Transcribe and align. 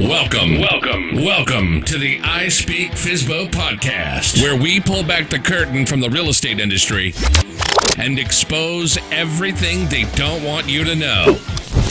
Welcome, 0.00 0.58
welcome, 0.58 1.14
welcome 1.16 1.82
to 1.82 1.98
the 1.98 2.20
I 2.22 2.48
Speak 2.48 2.92
Fizbo 2.92 3.50
podcast, 3.50 4.42
where 4.42 4.56
we 4.56 4.80
pull 4.80 5.02
back 5.02 5.28
the 5.28 5.38
curtain 5.38 5.84
from 5.84 6.00
the 6.00 6.08
real 6.08 6.30
estate 6.30 6.58
industry 6.58 7.12
and 7.98 8.18
expose 8.18 8.96
everything 9.12 9.88
they 9.88 10.04
don't 10.14 10.42
want 10.42 10.66
you 10.70 10.84
to 10.84 10.94
know. 10.94 11.38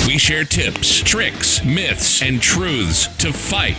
We 0.09 0.17
share 0.17 0.43
tips, 0.43 1.01
tricks, 1.01 1.63
myths, 1.63 2.23
and 2.23 2.41
truths 2.41 3.05
to 3.17 3.31
fight 3.31 3.77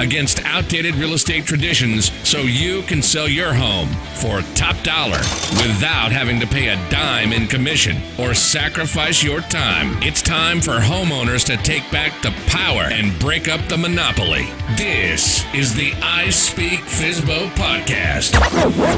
against 0.00 0.44
outdated 0.44 0.96
real 0.96 1.12
estate 1.12 1.44
traditions 1.46 2.10
so 2.28 2.40
you 2.40 2.82
can 2.82 3.00
sell 3.00 3.28
your 3.28 3.54
home 3.54 3.86
for 4.16 4.42
top 4.56 4.74
dollar 4.82 5.18
without 5.62 6.10
having 6.10 6.40
to 6.40 6.48
pay 6.48 6.70
a 6.70 6.90
dime 6.90 7.32
in 7.32 7.46
commission 7.46 8.02
or 8.18 8.34
sacrifice 8.34 9.22
your 9.22 9.40
time. 9.40 10.02
It's 10.02 10.20
time 10.20 10.60
for 10.60 10.78
homeowners 10.80 11.46
to 11.46 11.56
take 11.58 11.88
back 11.92 12.22
the 12.22 12.32
power 12.48 12.88
and 12.90 13.16
break 13.20 13.46
up 13.46 13.60
the 13.68 13.78
monopoly. 13.78 14.48
This 14.76 15.44
is 15.54 15.76
the 15.76 15.92
I 16.02 16.30
Speak 16.30 16.80
Fizbo 16.80 17.50
podcast. 17.50 18.34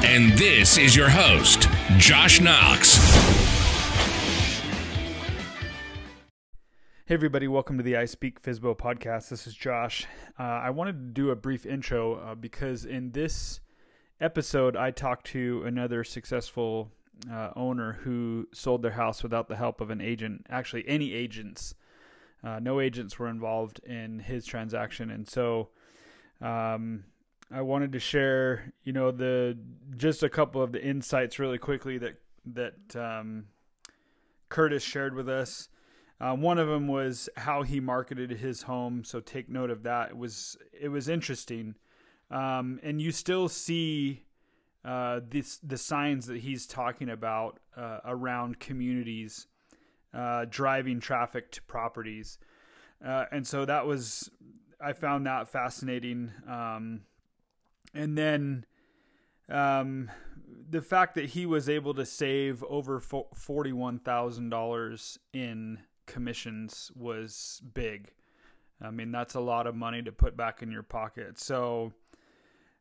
And 0.03 0.33
this 0.39 0.79
is 0.79 0.97
your 0.97 1.11
host, 1.11 1.69
Josh 1.99 2.41
Knox. 2.41 3.50
Hey, 7.11 7.15
everybody, 7.15 7.49
welcome 7.49 7.77
to 7.77 7.83
the 7.83 7.97
I 7.97 8.05
Speak 8.05 8.41
Fizbo 8.41 8.79
podcast. 8.79 9.31
This 9.31 9.49
is 9.49 9.55
Josh. 9.57 10.07
Uh, 10.39 10.45
I 10.45 10.71
wanted 10.71 10.93
to 10.93 11.23
do 11.23 11.31
a 11.31 11.35
brief 11.35 11.67
intro 11.67 12.15
uh, 12.15 12.37
because 12.37 12.85
in 12.85 13.11
this 13.11 13.59
episode, 14.21 14.77
I 14.77 14.93
talked 14.93 15.27
to 15.33 15.65
another 15.67 16.05
successful 16.05 16.93
uh, 17.29 17.51
owner 17.57 17.95
who 18.05 18.47
sold 18.53 18.83
their 18.83 18.93
house 18.93 19.25
without 19.25 19.49
the 19.49 19.57
help 19.57 19.81
of 19.81 19.91
an 19.91 20.01
agent, 20.01 20.47
actually, 20.49 20.85
any 20.87 21.13
agents. 21.13 21.75
Uh, 22.45 22.61
no 22.61 22.79
agents 22.79 23.19
were 23.19 23.29
involved 23.29 23.81
in 23.81 24.21
his 24.21 24.47
transaction. 24.47 25.11
And 25.11 25.29
so 25.29 25.71
um, 26.41 27.03
I 27.51 27.63
wanted 27.63 27.91
to 27.91 27.99
share, 27.99 28.73
you 28.85 28.93
know, 28.93 29.11
the 29.11 29.59
just 29.97 30.23
a 30.23 30.29
couple 30.29 30.63
of 30.63 30.71
the 30.71 30.81
insights 30.81 31.41
really 31.41 31.59
quickly 31.59 31.99
that, 31.99 32.21
that 32.55 32.95
um, 32.95 33.47
Curtis 34.49 34.85
shared 34.85 35.17
with 35.17 35.29
us. 35.29 35.69
Uh, 36.21 36.35
one 36.35 36.59
of 36.59 36.69
them 36.69 36.87
was 36.87 37.31
how 37.39 37.63
he 37.63 37.81
marketed 37.81 38.31
his 38.31 38.63
home, 38.63 39.03
so 39.05 39.21
take 39.21 39.49
note 39.49 39.71
of 39.71 39.85
that. 39.85 40.11
It 40.11 40.17
was 40.19 40.57
it 40.79 40.89
was 40.89 41.09
interesting, 41.09 41.77
um, 42.31 42.79
and 42.83 43.01
you 43.01 43.11
still 43.11 43.49
see 43.49 44.25
uh, 44.85 45.21
this 45.27 45.57
the 45.59 45.79
signs 45.79 46.27
that 46.27 46.39
he's 46.39 46.67
talking 46.67 47.09
about 47.09 47.59
uh, 47.75 48.01
around 48.05 48.61
communities 48.61 49.47
uh, 50.13 50.45
driving 50.51 51.01
traffic 51.01 51.51
to 51.53 51.63
properties, 51.63 52.39
uh, 53.05 53.25
and 53.33 53.47
so 53.47 53.65
that 53.65 53.87
was 53.87 54.31
I 54.79 54.93
found 54.93 55.27
that 55.27 55.49
fascinating, 55.49 56.33
um, 56.49 57.03
and 57.95 58.17
then. 58.17 58.67
Um, 59.49 60.13
the 60.71 60.81
fact 60.81 61.17
that 61.17 61.31
he 61.31 61.45
was 61.45 61.69
able 61.69 61.93
to 61.95 62.07
save 62.07 62.63
over 62.63 63.01
forty-one 63.01 63.99
thousand 63.99 64.51
dollars 64.51 65.19
in 65.33 65.81
commissions 66.07 66.91
was 66.95 67.63
big. 67.75 68.13
I 68.83 68.91
mean, 68.91 69.13
that's 69.13 69.35
a 69.35 69.41
lot 69.41 69.67
of 69.67 69.75
money 69.75 70.03
to 70.03 70.13
put 70.13 70.37
back 70.37 70.63
in 70.63 70.71
your 70.71 70.83
pocket. 70.83 71.39
So, 71.39 71.93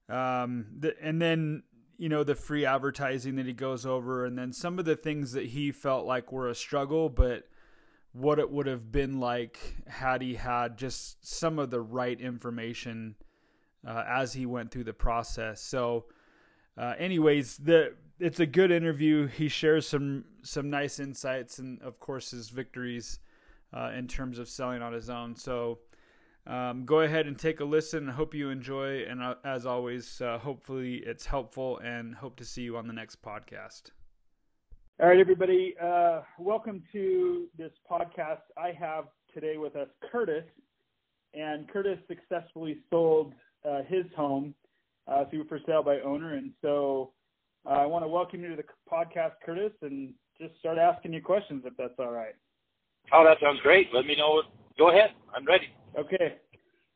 um, 0.08 0.68
the, 0.78 0.96
and 1.02 1.22
then 1.22 1.64
you 1.98 2.10
know 2.10 2.24
the 2.24 2.36
free 2.36 2.66
advertising 2.66 3.36
that 3.36 3.46
he 3.46 3.54
goes 3.54 3.86
over, 3.86 4.26
and 4.26 4.38
then 4.38 4.54
some 4.54 4.80
of 4.80 4.86
the 4.86 4.96
things 4.96 5.34
that 5.34 5.48
he 5.48 5.72
felt 5.72 6.06
like 6.06 6.32
were 6.32 6.48
a 6.48 6.56
struggle, 6.56 7.10
but 7.10 7.44
what 8.12 8.40
it 8.40 8.50
would 8.50 8.66
have 8.66 8.92
been 8.92 9.20
like 9.20 9.76
had 9.88 10.22
he 10.22 10.36
had 10.36 10.78
just 10.78 11.28
some 11.28 11.60
of 11.60 11.70
the 11.70 11.82
right 11.82 12.20
information 12.20 13.16
uh, 13.88 14.04
as 14.08 14.34
he 14.34 14.46
went 14.46 14.72
through 14.72 14.86
the 14.86 14.94
process. 14.94 15.62
So, 15.62 16.06
uh, 16.80 16.94
anyways, 16.98 17.58
the 17.58 17.94
it's 18.20 18.40
a 18.40 18.46
good 18.46 18.72
interview. 18.72 19.28
He 19.28 19.50
shares 19.50 19.88
some 19.88 20.26
some 20.44 20.70
nice 20.70 21.00
insights 21.00 21.60
and 21.60 21.82
of 21.82 22.00
course 22.00 22.32
his 22.32 22.50
victories 22.50 23.20
uh, 23.74 23.92
in 23.96 24.08
terms 24.08 24.40
of 24.40 24.48
selling 24.48 24.82
on 24.82 24.94
his 24.94 25.10
own. 25.10 25.36
So 25.36 25.80
um, 26.48 26.86
go 26.86 27.02
ahead 27.02 27.28
and 27.28 27.38
take 27.38 27.60
a 27.60 27.66
listen. 27.66 28.10
I 28.10 28.14
hope 28.14 28.34
you 28.34 28.50
enjoy, 28.50 29.04
and 29.04 29.22
uh, 29.22 29.36
as 29.44 29.66
always, 29.66 30.22
uh, 30.22 30.38
hopefully 30.40 30.96
it's 31.06 31.26
helpful. 31.26 31.80
And 31.80 32.16
hope 32.16 32.38
to 32.38 32.46
see 32.46 32.62
you 32.62 32.78
on 32.78 32.88
the 32.88 32.94
next 32.94 33.22
podcast. 33.22 33.92
All 35.02 35.08
right, 35.08 35.20
everybody. 35.20 35.76
Uh, 35.82 36.22
welcome 36.40 36.82
to 36.94 37.48
this 37.58 37.72
podcast. 37.90 38.42
I 38.58 38.72
have 38.72 39.06
today 39.34 39.58
with 39.58 39.76
us 39.76 39.90
Curtis, 40.12 40.46
and 41.34 41.70
Curtis 41.70 42.00
successfully 42.08 42.80
sold 42.90 43.34
uh, 43.70 43.84
his 43.88 44.06
home 44.16 44.56
through 45.30 45.46
for 45.46 45.60
sale 45.66 45.84
by 45.84 46.00
owner, 46.02 46.36
and 46.36 46.52
so 46.62 47.12
uh, 47.66 47.74
I 47.74 47.86
want 47.86 48.04
to 48.04 48.08
welcome 48.08 48.42
you 48.42 48.50
to 48.50 48.56
the 48.56 48.64
podcast, 48.92 49.34
Curtis, 49.46 49.72
and 49.82 50.14
just 50.40 50.58
start 50.60 50.78
asking 50.78 51.14
you 51.14 51.22
questions 51.22 51.64
if 51.66 51.74
that's 51.78 51.94
all 52.00 52.12
right. 52.12 52.36
Oh, 53.12 53.24
that 53.24 53.38
sounds 53.42 53.60
great. 53.62 53.88
Let 53.94 54.06
me 54.06 54.16
know. 54.16 54.44
Go 54.78 54.90
ahead. 54.90 55.12
I'm 55.36 55.46
ready. 55.46 55.66
Okay. 55.98 56.38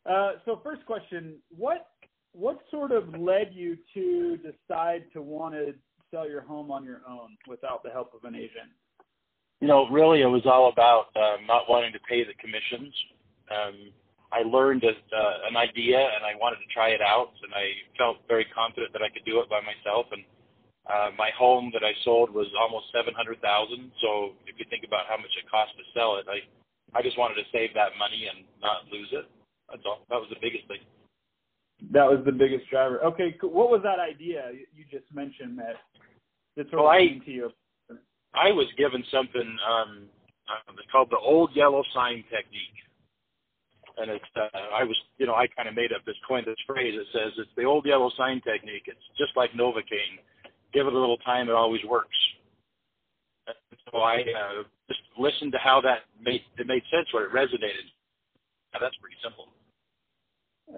Uh, 0.09 0.33
so 0.45 0.61
first 0.63 0.85
question, 0.85 1.35
what 1.49 1.87
what 2.33 2.59
sort 2.71 2.91
of 2.91 3.07
led 3.17 3.51
you 3.53 3.77
to 3.93 4.37
decide 4.37 5.03
to 5.13 5.21
want 5.21 5.53
to 5.53 5.73
sell 6.11 6.27
your 6.27 6.41
home 6.41 6.71
on 6.71 6.83
your 6.83 7.01
own 7.07 7.37
without 7.47 7.83
the 7.83 7.89
help 7.89 8.11
of 8.13 8.23
an 8.23 8.35
agent? 8.35 8.71
You 9.61 9.67
know, 9.67 9.87
really, 9.89 10.21
it 10.21 10.27
was 10.27 10.41
all 10.45 10.69
about 10.69 11.05
um, 11.15 11.45
not 11.47 11.69
wanting 11.69 11.93
to 11.93 11.99
pay 12.09 12.23
the 12.23 12.33
commissions. 12.33 12.93
Um, 13.49 13.91
I 14.33 14.41
learned 14.41 14.81
a, 14.81 14.97
uh, 14.97 15.35
an 15.45 15.55
idea 15.55 16.01
and 16.01 16.25
I 16.25 16.33
wanted 16.41 16.57
to 16.65 16.69
try 16.73 16.89
it 16.89 17.05
out, 17.05 17.29
and 17.45 17.53
I 17.53 17.69
felt 18.01 18.17
very 18.25 18.49
confident 18.49 18.89
that 18.97 19.05
I 19.05 19.13
could 19.13 19.23
do 19.29 19.37
it 19.45 19.47
by 19.47 19.61
myself. 19.61 20.09
And 20.09 20.25
uh, 20.89 21.13
my 21.13 21.29
home 21.37 21.69
that 21.77 21.85
I 21.85 21.93
sold 22.01 22.33
was 22.33 22.49
almost 22.57 22.89
seven 22.89 23.13
hundred 23.13 23.37
thousand. 23.45 23.93
So 24.01 24.33
if 24.49 24.57
you 24.57 24.65
think 24.73 24.81
about 24.81 25.05
how 25.05 25.21
much 25.21 25.29
it 25.37 25.45
cost 25.45 25.77
to 25.77 25.85
sell 25.93 26.17
it, 26.17 26.25
I 26.25 26.41
I 26.97 27.05
just 27.05 27.17
wanted 27.17 27.37
to 27.37 27.47
save 27.53 27.77
that 27.77 27.93
money 28.01 28.25
and 28.25 28.41
not 28.57 28.89
lose 28.89 29.13
it. 29.13 29.29
That's 29.69 29.85
all. 29.85 30.01
That 30.09 30.17
was 30.17 30.33
the 30.33 30.41
biggest 30.41 30.65
thing. 30.65 30.81
That 31.93 32.09
was 32.09 32.25
the 32.25 32.33
biggest 32.33 32.65
driver. 32.73 33.05
Okay, 33.13 33.37
what 33.41 33.69
was 33.69 33.85
that 33.85 34.01
idea 34.01 34.49
you 34.73 34.83
just 34.89 35.05
mentioned 35.13 35.61
that 35.61 35.77
that 36.57 36.69
sort 36.73 36.89
well, 36.89 36.91
of 36.91 36.97
came 36.97 37.21
to 37.25 37.31
you? 37.31 37.47
I 38.33 38.49
was 38.49 38.65
given 38.81 39.05
something 39.13 39.45
um, 39.61 40.09
uh, 40.49 40.73
called 40.91 41.13
the 41.13 41.21
old 41.21 41.53
yellow 41.53 41.85
sign 41.93 42.25
technique 42.33 42.81
and 43.97 44.09
it's 44.11 44.31
uh, 44.35 44.49
I 44.73 44.83
was 44.83 44.97
you 45.17 45.25
know 45.25 45.35
I 45.35 45.47
kind 45.47 45.69
of 45.69 45.75
made 45.75 45.91
up 45.93 46.05
this 46.05 46.15
coined 46.27 46.47
this 46.47 46.59
phrase. 46.65 46.93
It 46.95 47.07
says 47.13 47.33
it's 47.37 47.51
the 47.55 47.65
old 47.65 47.85
yellow 47.85 48.11
sign 48.17 48.41
technique. 48.41 48.87
It's 48.87 49.07
just 49.17 49.35
like 49.35 49.51
Novocaine 49.51 50.19
give 50.73 50.87
it 50.87 50.93
a 50.93 50.99
little 50.99 51.17
time, 51.17 51.47
it 51.47 51.55
always 51.55 51.83
works. 51.87 52.17
And 53.47 53.55
so 53.91 53.99
I 53.99 54.15
uh, 54.21 54.63
just 54.87 55.01
listened 55.17 55.51
to 55.53 55.57
how 55.59 55.79
that 55.81 55.99
made 56.19 56.41
it 56.57 56.67
made 56.67 56.81
sense, 56.91 57.07
where 57.11 57.25
it 57.25 57.31
resonated. 57.31 57.87
Now, 58.73 58.79
that's 58.81 58.95
pretty 58.97 59.17
simple. 59.23 59.49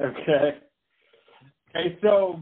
Okay. 0.02 0.58
Okay, 1.70 1.98
so 2.02 2.42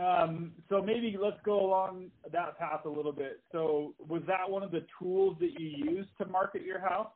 um, 0.00 0.52
so 0.68 0.80
maybe 0.80 1.16
let's 1.20 1.36
go 1.44 1.64
along 1.64 2.10
that 2.32 2.58
path 2.58 2.84
a 2.86 2.88
little 2.88 3.12
bit. 3.12 3.40
So 3.52 3.94
was 4.08 4.22
that 4.26 4.48
one 4.48 4.62
of 4.62 4.70
the 4.70 4.84
tools 4.98 5.36
that 5.40 5.60
you 5.60 5.68
used 5.92 6.10
to 6.18 6.26
market 6.26 6.62
your 6.62 6.80
house? 6.80 7.10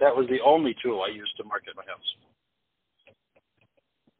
That 0.00 0.14
was 0.14 0.26
the 0.28 0.40
only 0.44 0.74
tool 0.82 1.02
I 1.02 1.12
used 1.12 1.36
to 1.36 1.44
market 1.44 1.74
my 1.76 1.84
house. 1.86 2.00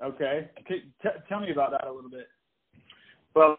Okay. 0.02 0.48
T- 0.68 1.08
tell 1.28 1.40
me 1.40 1.50
about 1.50 1.70
that 1.72 1.86
a 1.86 1.92
little 1.92 2.10
bit. 2.10 2.28
Well, 3.34 3.58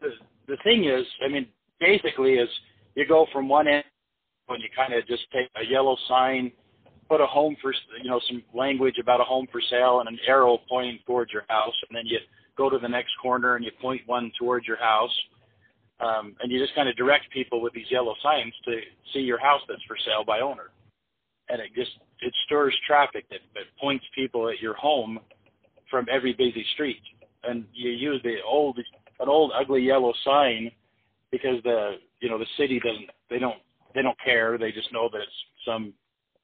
the 0.00 0.10
the 0.46 0.56
thing 0.64 0.84
is, 0.84 1.04
I 1.24 1.28
mean, 1.28 1.46
basically, 1.80 2.34
is 2.34 2.48
you 2.94 3.06
go 3.06 3.26
from 3.32 3.48
one 3.48 3.68
end 3.68 3.84
when 4.46 4.60
you 4.60 4.68
kind 4.74 4.94
of 4.94 5.06
just 5.06 5.22
take 5.32 5.48
a 5.56 5.70
yellow 5.70 5.96
sign, 6.08 6.50
put 7.08 7.20
a 7.20 7.26
home 7.26 7.56
for 7.60 7.72
you 8.02 8.10
know 8.10 8.20
some 8.28 8.42
language 8.54 8.96
about 9.00 9.20
a 9.20 9.24
home 9.24 9.46
for 9.52 9.60
sale 9.70 10.00
and 10.00 10.08
an 10.08 10.18
arrow 10.26 10.58
pointing 10.68 10.98
towards 11.06 11.32
your 11.32 11.44
house, 11.48 11.74
and 11.88 11.96
then 11.96 12.06
you 12.06 12.18
go 12.56 12.68
to 12.70 12.78
the 12.78 12.88
next 12.88 13.10
corner 13.22 13.56
and 13.56 13.64
you 13.64 13.70
point 13.80 14.00
one 14.06 14.32
towards 14.38 14.66
your 14.66 14.78
house, 14.78 15.14
um, 16.00 16.34
and 16.40 16.50
you 16.50 16.58
just 16.58 16.74
kind 16.74 16.88
of 16.88 16.96
direct 16.96 17.30
people 17.30 17.60
with 17.60 17.72
these 17.72 17.90
yellow 17.90 18.14
signs 18.22 18.52
to 18.64 18.80
see 19.12 19.20
your 19.20 19.38
house 19.38 19.60
that's 19.68 19.82
for 19.86 19.96
sale 20.04 20.24
by 20.26 20.40
owner, 20.40 20.70
and 21.48 21.60
it 21.60 21.74
just 21.74 21.90
it 22.20 22.34
stirs 22.44 22.76
traffic. 22.86 23.24
It, 23.30 23.42
it 23.54 23.66
points 23.80 24.04
people 24.14 24.48
at 24.48 24.60
your 24.60 24.74
home 24.74 25.20
from 25.90 26.06
every 26.10 26.32
busy 26.32 26.64
street, 26.74 27.02
and 27.44 27.64
you 27.72 27.90
use 27.90 28.20
the 28.22 28.36
old 28.46 28.78
an 29.20 29.28
old 29.28 29.52
ugly 29.58 29.82
yellow 29.82 30.12
sign 30.24 30.70
because 31.30 31.62
the 31.64 31.96
you 32.20 32.28
know 32.28 32.38
the 32.38 32.46
city 32.56 32.80
doesn't 32.80 33.10
they 33.30 33.38
don't 33.38 33.58
they 33.94 34.02
don't 34.02 34.18
care. 34.24 34.58
They 34.58 34.72
just 34.72 34.92
know 34.92 35.08
that 35.12 35.18
it's 35.18 35.32
some 35.64 35.92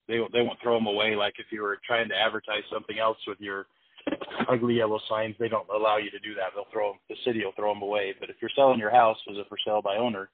they 0.09 0.19
they 0.33 0.43
won't 0.43 0.61
throw 0.63 0.77
them 0.77 0.87
away. 0.87 1.17
Like 1.17 1.35
if 1.39 1.47
you 1.51 1.63
were 1.63 1.79
trying 1.87 2.09
to 2.09 2.15
advertise 2.17 2.63
something 2.73 2.99
else 2.99 3.19
with 3.27 3.41
your 3.41 3.67
ugly 4.51 4.75
yellow 4.75 5.01
signs 5.09 5.35
they 5.39 5.49
don't 5.49 5.69
allow 5.75 5.97
you 5.97 6.11
to 6.11 6.19
do 6.19 6.35
that. 6.35 6.51
They'll 6.55 6.71
throw 6.73 6.95
the 7.09 7.17
city 7.25 7.45
will 7.45 7.53
throw 7.57 7.73
them 7.73 7.83
away. 7.83 8.15
But 8.19 8.31
if 8.31 8.37
you're 8.41 8.51
selling 8.55 8.79
your 8.79 8.91
house 8.91 9.19
as 9.31 9.39
a 9.39 9.45
for 9.49 9.57
sale 9.65 9.83
by 9.83 9.97
owner 9.97 10.29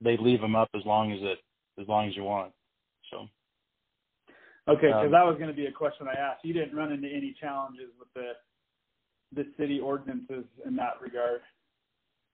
they 0.00 0.16
leave 0.16 0.40
them 0.40 0.56
up 0.56 0.70
as 0.74 0.84
long 0.84 1.12
as 1.12 1.18
it 1.22 1.38
as 1.80 1.88
long 1.88 2.08
as 2.08 2.16
you 2.16 2.24
want 2.24 2.52
so 3.10 3.26
Okay, 4.70 4.86
because 4.86 5.06
Um, 5.06 5.12
that 5.12 5.26
was 5.26 5.36
going 5.36 5.48
to 5.50 5.56
be 5.56 5.66
a 5.66 5.72
question 5.72 6.06
I 6.08 6.14
asked. 6.14 6.44
You 6.44 6.54
didn't 6.54 6.76
run 6.76 6.92
into 6.92 7.08
any 7.08 7.32
challenges 7.32 7.90
with 7.98 8.12
the 8.14 8.36
the 9.32 9.46
city 9.56 9.78
ordinances 9.78 10.44
in 10.66 10.74
that 10.74 11.00
regard. 11.00 11.40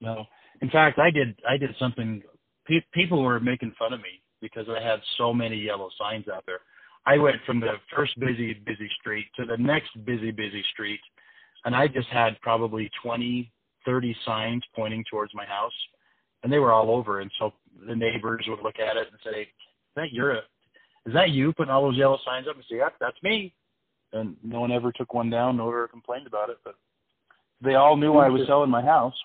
No. 0.01 0.25
In 0.61 0.69
fact, 0.69 0.99
I 0.99 1.11
did 1.11 1.39
I 1.47 1.57
did 1.57 1.75
something. 1.77 2.23
Pe- 2.65 2.81
people 2.91 3.23
were 3.23 3.39
making 3.39 3.71
fun 3.77 3.93
of 3.93 4.01
me 4.01 4.21
because 4.41 4.67
I 4.69 4.81
had 4.81 4.99
so 5.17 5.33
many 5.33 5.57
yellow 5.57 5.89
signs 5.97 6.27
out 6.27 6.43
there. 6.45 6.59
I 7.05 7.17
went 7.17 7.37
from 7.45 7.59
the 7.59 7.73
first 7.95 8.19
busy 8.19 8.53
busy 8.53 8.89
street 8.99 9.27
to 9.37 9.45
the 9.45 9.57
next 9.57 9.89
busy 10.05 10.31
busy 10.31 10.63
street, 10.73 10.99
and 11.65 11.75
I 11.75 11.87
just 11.87 12.09
had 12.09 12.39
probably 12.41 12.89
20, 13.01 13.51
30 13.85 14.15
signs 14.25 14.63
pointing 14.75 15.03
towards 15.09 15.33
my 15.33 15.45
house, 15.45 15.71
and 16.43 16.51
they 16.51 16.59
were 16.59 16.73
all 16.73 16.91
over. 16.91 17.21
And 17.21 17.31
so 17.39 17.53
the 17.87 17.95
neighbors 17.95 18.45
would 18.47 18.61
look 18.61 18.79
at 18.79 18.97
it 18.97 19.07
and 19.09 19.19
say, 19.23 19.41
"Is 19.41 19.47
that 19.95 20.11
your? 20.11 20.41
Is 21.07 21.13
that 21.13 21.31
you 21.31 21.53
putting 21.53 21.71
all 21.71 21.83
those 21.83 21.97
yellow 21.97 22.19
signs 22.25 22.47
up?" 22.47 22.55
And 22.55 22.65
say, 22.69 22.77
"Yep, 22.77 22.95
that's 22.99 23.21
me." 23.23 23.53
And 24.13 24.35
no 24.43 24.59
one 24.61 24.71
ever 24.71 24.91
took 24.91 25.13
one 25.13 25.29
down. 25.29 25.57
No 25.57 25.65
one 25.65 25.73
ever 25.73 25.87
complained 25.87 26.27
about 26.27 26.49
it, 26.49 26.57
but 26.63 26.75
they 27.61 27.75
all 27.75 27.97
knew 27.97 28.17
I 28.17 28.29
was 28.29 28.45
selling 28.47 28.69
my 28.69 28.81
house. 28.81 29.15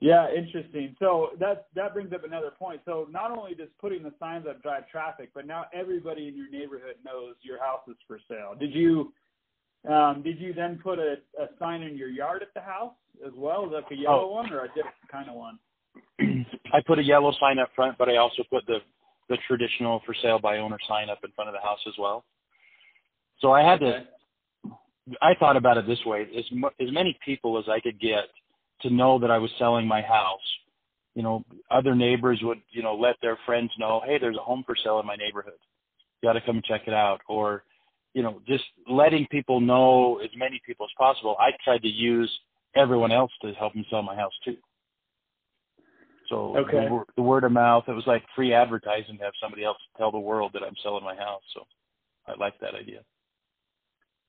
Yeah, 0.00 0.26
interesting. 0.30 0.94
So 0.98 1.30
that 1.40 1.68
that 1.74 1.94
brings 1.94 2.12
up 2.12 2.24
another 2.24 2.50
point. 2.50 2.82
So 2.84 3.08
not 3.10 3.36
only 3.36 3.54
does 3.54 3.68
putting 3.80 4.02
the 4.02 4.12
signs 4.20 4.46
up 4.46 4.62
drive 4.62 4.88
traffic, 4.88 5.30
but 5.34 5.46
now 5.46 5.64
everybody 5.72 6.28
in 6.28 6.36
your 6.36 6.50
neighborhood 6.50 6.96
knows 7.04 7.34
your 7.42 7.58
house 7.58 7.80
is 7.88 7.96
for 8.06 8.18
sale. 8.28 8.54
Did 8.58 8.74
you 8.74 9.12
um, 9.88 10.22
did 10.22 10.38
you 10.40 10.52
then 10.52 10.78
put 10.82 10.98
a, 10.98 11.16
a 11.40 11.46
sign 11.58 11.82
in 11.82 11.96
your 11.96 12.08
yard 12.08 12.42
at 12.42 12.52
the 12.54 12.60
house 12.60 12.94
as 13.26 13.32
well, 13.36 13.70
like 13.72 13.84
a 13.90 13.94
yellow 13.94 14.28
Oh. 14.28 14.32
one 14.32 14.52
or 14.52 14.64
a 14.64 14.68
different 14.68 15.08
kind 15.10 15.30
of 15.30 15.36
one? 15.36 15.58
I 16.74 16.80
put 16.86 16.98
a 16.98 17.04
yellow 17.04 17.32
sign 17.40 17.58
up 17.58 17.70
front, 17.74 17.96
but 17.96 18.08
I 18.08 18.16
also 18.16 18.42
put 18.50 18.66
the 18.66 18.78
the 19.28 19.38
traditional 19.46 20.00
for 20.06 20.14
sale 20.22 20.38
by 20.38 20.58
owner 20.58 20.78
sign 20.88 21.10
up 21.10 21.18
in 21.24 21.30
front 21.32 21.48
of 21.48 21.54
the 21.54 21.60
house 21.60 21.80
as 21.86 21.94
well. 21.98 22.24
So 23.40 23.52
I 23.52 23.62
had 23.62 23.80
to. 23.80 24.04
I 25.22 25.34
thought 25.38 25.56
about 25.56 25.76
it 25.76 25.86
this 25.86 26.04
way: 26.04 26.26
as 26.36 26.44
mu- 26.52 26.68
as 26.80 26.92
many 26.92 27.18
people 27.24 27.58
as 27.58 27.64
I 27.68 27.80
could 27.80 28.00
get 28.00 28.24
to 28.82 28.90
know 28.90 29.18
that 29.18 29.30
I 29.30 29.38
was 29.38 29.50
selling 29.58 29.86
my 29.86 30.02
house. 30.02 30.40
You 31.14 31.22
know, 31.22 31.44
other 31.70 31.94
neighbors 31.94 32.40
would 32.42 32.60
you 32.70 32.82
know 32.82 32.94
let 32.94 33.16
their 33.22 33.38
friends 33.46 33.70
know, 33.78 34.02
hey, 34.04 34.18
there's 34.18 34.36
a 34.36 34.40
home 34.40 34.64
for 34.66 34.76
sale 34.82 35.00
in 35.00 35.06
my 35.06 35.16
neighborhood. 35.16 35.58
You 36.20 36.28
got 36.28 36.34
to 36.34 36.40
come 36.40 36.62
check 36.66 36.82
it 36.86 36.94
out, 36.94 37.20
or 37.28 37.64
you 38.14 38.22
know, 38.22 38.40
just 38.46 38.64
letting 38.88 39.26
people 39.30 39.60
know 39.60 40.18
as 40.24 40.30
many 40.36 40.60
people 40.64 40.86
as 40.86 40.92
possible. 40.96 41.36
I 41.38 41.50
tried 41.64 41.82
to 41.82 41.88
use 41.88 42.30
everyone 42.74 43.12
else 43.12 43.30
to 43.42 43.52
help 43.52 43.74
them 43.74 43.84
sell 43.90 44.02
my 44.02 44.16
house 44.16 44.32
too. 44.44 44.56
So 46.28 46.56
Okay. 46.56 46.88
the, 46.88 47.04
the 47.16 47.22
word 47.22 47.44
of 47.44 47.52
mouth, 47.52 47.84
it 47.88 47.92
was 47.92 48.06
like 48.06 48.24
free 48.34 48.52
advertising 48.52 49.18
to 49.18 49.24
have 49.24 49.34
somebody 49.40 49.64
else 49.64 49.78
tell 49.96 50.10
the 50.10 50.18
world 50.18 50.52
that 50.54 50.62
I'm 50.62 50.76
selling 50.82 51.04
my 51.04 51.14
house. 51.14 51.42
So 51.54 51.66
I 52.26 52.34
like 52.38 52.58
that 52.60 52.74
idea. 52.74 53.00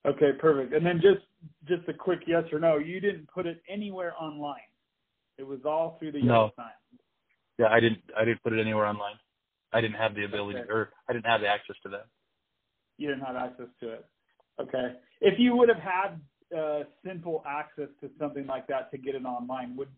Okay, 0.06 0.32
perfect. 0.40 0.74
And 0.74 0.86
then 0.86 1.02
just 1.02 1.26
just 1.68 1.88
a 1.90 1.94
quick 1.94 2.20
yes 2.28 2.44
or 2.52 2.60
no. 2.60 2.78
You 2.78 3.02
didn't 3.02 3.28
put 3.28 3.46
it 3.46 3.62
anywhere 3.68 4.14
online. 4.20 4.62
It 5.38 5.44
was 5.44 5.60
all 5.66 5.98
through 6.00 6.14
the 6.14 6.22
No. 6.22 6.52
sign. 6.56 6.72
Yeah, 7.58 7.68
I 7.68 7.80
didn't 7.80 8.02
I 8.16 8.24
didn't 8.24 8.42
put 8.44 8.54
it 8.54 8.62
anywhere 8.62 8.86
online. 8.86 9.16
I 9.74 9.82
didn't 9.82 9.98
have 9.98 10.16
the 10.16 10.24
ability 10.24 10.60
Okay. 10.60 10.70
or 10.70 10.92
I 11.10 11.14
didn't 11.14 11.26
have 11.26 11.42
the 11.42 11.48
access 11.48 11.76
to 11.84 11.90
that. 11.90 12.08
You 12.98 13.10
didn't 13.10 13.26
have 13.26 13.36
access 13.36 13.68
to 13.82 13.90
it. 13.94 14.06
Okay. 14.60 14.96
If 15.22 15.40
you 15.40 15.56
would 15.56 15.70
have 15.70 15.80
had 15.80 16.22
uh, 16.58 16.84
simple 17.06 17.44
access 17.46 17.90
to 18.02 18.10
something 18.20 18.48
like 18.48 18.68
that 18.68 18.92
to 18.92 18.98
get 18.98 19.16
it 19.16 19.26
online, 19.26 19.76
would 19.76 19.90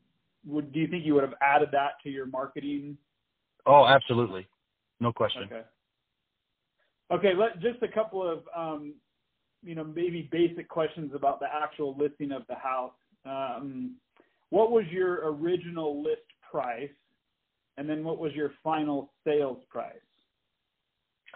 would 0.46 0.72
do 0.72 0.80
you 0.80 0.88
think 0.88 1.06
you 1.06 1.14
would 1.16 1.24
have 1.24 1.36
added 1.42 1.70
that 1.72 1.94
to 2.04 2.10
your 2.10 2.26
marketing? 2.26 2.98
Oh, 3.66 3.86
absolutely. 3.86 4.48
No 5.00 5.12
question. 5.12 5.44
Okay. 5.44 5.62
Okay. 7.12 7.34
Let 7.36 7.60
just 7.62 7.82
a 7.84 7.88
couple 7.88 8.28
of 8.28 8.44
um, 8.56 8.94
you 9.64 9.76
know 9.76 9.84
maybe 9.84 10.30
basic 10.32 10.70
questions 10.70 11.12
about 11.14 11.40
the 11.40 11.48
actual 11.54 11.96
listing 11.98 12.32
of 12.32 12.44
the 12.48 12.56
house. 12.56 12.94
Um, 13.26 13.96
what 14.50 14.72
was 14.72 14.86
your 14.90 15.32
original 15.32 16.02
list 16.02 16.22
price, 16.50 16.90
and 17.78 17.90
then 17.90 18.04
what 18.04 18.18
was 18.18 18.34
your 18.34 18.54
final 18.64 19.12
sales 19.26 19.64
price? 19.70 19.96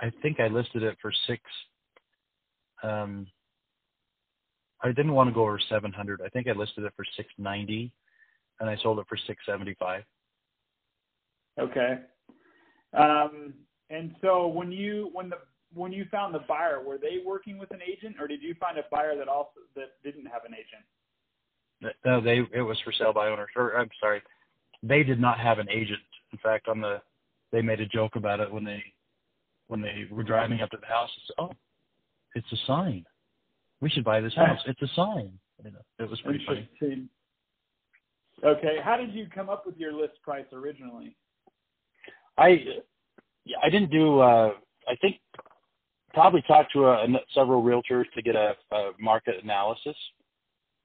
I 0.02 0.12
think 0.22 0.40
I 0.40 0.48
listed 0.48 0.82
it 0.82 0.98
for 1.02 1.12
six 1.28 1.42
um 2.84 3.28
I 4.84 4.90
didn't 4.90 5.14
want 5.14 5.30
to 5.30 5.34
go 5.34 5.44
over 5.44 5.60
700. 5.70 6.22
I 6.24 6.28
think 6.30 6.48
I 6.48 6.52
listed 6.52 6.84
it 6.84 6.92
for 6.98 7.06
690 7.16 7.90
and 8.60 8.70
I 8.70 8.78
sold 8.78 9.00
it 9.00 9.06
for 9.08 9.18
675. 9.18 10.04
Okay. 11.60 12.00
Um, 12.94 13.54
and 13.90 14.16
so 14.22 14.48
when 14.48 14.72
you 14.72 15.10
when 15.14 15.30
the 15.30 15.38
when 15.74 15.92
you 15.92 16.06
found 16.12 16.36
the 16.36 16.40
buyer, 16.48 16.82
were 16.84 16.98
they 16.98 17.20
working 17.26 17.58
with 17.58 17.72
an 17.72 17.80
agent, 17.82 18.16
or 18.20 18.28
did 18.28 18.42
you 18.42 18.56
find 18.60 18.78
a 18.78 18.84
buyer 18.92 19.18
that 19.18 19.28
also 19.28 19.62
that 19.76 20.02
didn't 20.04 20.26
have 20.26 20.46
an 20.46 20.54
agent? 20.54 21.94
No, 22.06 22.22
they 22.22 22.42
it 22.58 22.62
was 22.62 22.80
for 22.82 22.92
sale 22.92 23.14
by 23.14 23.28
owner. 23.28 23.48
Or 23.56 23.78
I'm 23.78 23.90
sorry, 24.00 24.22
they 24.82 25.04
did 25.04 25.20
not 25.20 25.40
have 25.40 25.60
an 25.60 25.70
agent. 25.70 26.00
In 26.32 26.40
fact, 26.40 26.68
on 26.68 26.82
the 26.82 27.02
they 27.52 27.62
made 27.62 27.82
a 27.82 27.86
joke 27.86 28.16
about 28.16 28.40
it 28.40 28.52
when 28.52 28.64
they 28.64 28.84
when 29.68 29.82
they 29.82 30.08
were 30.12 30.24
driving 30.24 30.62
up 30.62 30.70
to 30.72 30.78
the 30.78 30.86
house. 30.86 31.10
Said, 31.28 31.44
"Oh, 31.44 31.52
it's 32.36 32.52
a 32.52 32.58
sign. 32.68 33.06
We 33.82 33.90
should 33.90 34.04
buy 34.04 34.22
this 34.22 34.34
house. 34.36 34.60
It's 34.68 34.82
a 34.82 34.88
sign." 34.96 35.38
You 35.64 35.72
know, 35.72 35.80
it 36.00 36.10
was 36.10 36.20
pretty 36.22 36.44
funny. 36.46 36.70
Okay. 38.44 38.78
How 38.84 38.98
did 38.98 39.14
you 39.14 39.28
come 39.34 39.50
up 39.50 39.66
with 39.66 39.78
your 39.78 39.94
list 39.94 40.22
price 40.22 40.46
originally? 40.52 41.16
I 42.38 42.64
yeah, 43.46 43.58
I 43.64 43.70
didn't 43.70 43.92
do. 43.92 44.20
uh 44.20 44.54
I 44.88 44.96
think 44.98 45.20
probably 46.14 46.42
talked 46.44 46.74
to 46.74 46.86
a, 46.86 47.06
a, 47.06 47.08
several 47.34 47.64
realtors 47.64 48.06
to 48.16 48.22
get 48.22 48.36
a, 48.36 48.56
a 48.72 48.92
market 49.00 49.36
analysis. 49.44 49.96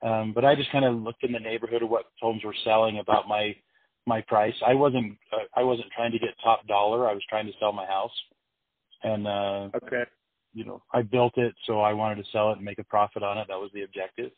Um, 0.03 0.33
but 0.33 0.45
I 0.45 0.55
just 0.55 0.71
kind 0.71 0.85
of 0.85 0.95
looked 0.97 1.25
in 1.25 1.33
the 1.33 1.41
neighborhood 1.41 1.83
of 1.83 1.91
what 1.91 2.07
homes 2.21 2.45
were 2.45 2.55
selling 2.65 2.99
about 2.99 3.29
my 3.29 3.55
my 4.07 4.21
price. 4.23 4.55
I 4.67 4.75
wasn't 4.75 5.17
uh, 5.33 5.45
I 5.57 5.63
wasn't 5.63 5.91
trying 5.95 6.13
to 6.13 6.19
get 6.19 6.31
top 6.43 6.67
dollar. 6.67 7.09
I 7.09 7.13
was 7.15 7.23
trying 7.29 7.47
to 7.47 7.53
sell 7.59 7.73
my 7.73 7.87
house, 7.87 8.13
and 9.03 9.27
uh, 9.27 9.69
Okay. 9.83 10.05
you 10.55 10.65
know 10.65 10.83
I 10.93 11.03
built 11.03 11.37
it, 11.37 11.55
so 11.67 11.81
I 11.81 11.93
wanted 11.93 12.23
to 12.23 12.31
sell 12.31 12.51
it 12.51 12.57
and 12.57 12.65
make 12.65 12.79
a 12.79 12.85
profit 12.85 13.23
on 13.25 13.39
it. 13.39 13.49
That 13.49 13.59
was 13.59 13.71
the 13.75 13.83
objective. 13.83 14.31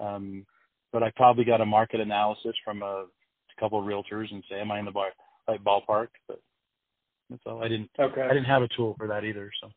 Um, 0.00 0.46
but 0.92 1.02
I 1.02 1.10
probably 1.16 1.44
got 1.44 1.60
a 1.60 1.66
market 1.66 2.00
analysis 2.00 2.54
from 2.64 2.82
a, 2.82 3.04
a 3.04 3.60
couple 3.60 3.78
of 3.78 3.84
realtors 3.84 4.30
and 4.32 4.42
say, 4.50 4.60
am 4.60 4.70
I 4.70 4.78
in 4.78 4.84
the 4.84 4.90
bar, 4.90 5.08
right 5.48 5.62
ballpark? 5.62 6.08
But 6.28 6.40
that's 7.30 7.42
all. 7.46 7.62
I 7.62 7.68
didn't 7.68 7.90
Okay. 7.98 8.22
I 8.22 8.28
didn't 8.28 8.44
have 8.44 8.62
a 8.62 8.68
tool 8.68 8.94
for 8.98 9.06
that 9.08 9.24
either. 9.24 9.50
So 9.60 9.70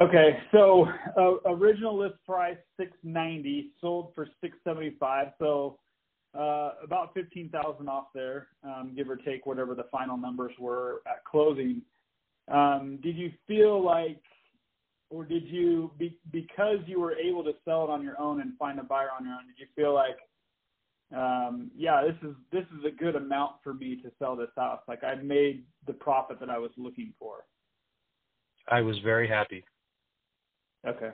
Okay, 0.00 0.38
so 0.50 0.86
uh, 1.18 1.50
original 1.50 1.98
list 1.98 2.14
price 2.24 2.56
six 2.78 2.92
ninety, 3.02 3.72
sold 3.82 4.12
for 4.14 4.26
six 4.40 4.56
seventy 4.64 4.96
five. 4.98 5.28
So 5.38 5.78
uh, 6.34 6.70
about 6.82 7.12
fifteen 7.12 7.50
thousand 7.50 7.88
off 7.88 8.06
there, 8.14 8.48
um, 8.64 8.94
give 8.96 9.10
or 9.10 9.16
take 9.16 9.44
whatever 9.44 9.74
the 9.74 9.86
final 9.92 10.16
numbers 10.16 10.52
were 10.58 11.02
at 11.06 11.22
closing. 11.24 11.82
Um, 12.48 12.98
did 13.02 13.16
you 13.16 13.30
feel 13.46 13.84
like, 13.84 14.22
or 15.10 15.24
did 15.24 15.46
you 15.46 15.90
be, 15.98 16.18
because 16.30 16.78
you 16.86 17.00
were 17.00 17.14
able 17.16 17.42
to 17.44 17.52
sell 17.64 17.84
it 17.84 17.90
on 17.90 18.02
your 18.02 18.18
own 18.18 18.40
and 18.40 18.56
find 18.56 18.78
a 18.78 18.82
buyer 18.82 19.08
on 19.18 19.26
your 19.26 19.34
own? 19.34 19.46
Did 19.48 19.58
you 19.58 19.66
feel 19.74 19.92
like, 19.92 20.16
um, 21.14 21.70
yeah, 21.76 22.02
this 22.02 22.14
is 22.22 22.36
this 22.52 22.64
is 22.78 22.84
a 22.84 22.90
good 22.90 23.16
amount 23.16 23.56
for 23.64 23.74
me 23.74 23.96
to 23.96 24.12
sell 24.20 24.36
this 24.36 24.50
house? 24.56 24.80
Like 24.86 25.02
I 25.02 25.16
made 25.16 25.64
the 25.88 25.92
profit 25.92 26.38
that 26.38 26.48
I 26.48 26.58
was 26.58 26.70
looking 26.76 27.12
for. 27.18 27.46
I 28.68 28.80
was 28.80 28.96
very 29.00 29.26
happy. 29.26 29.64
Okay. 30.86 31.10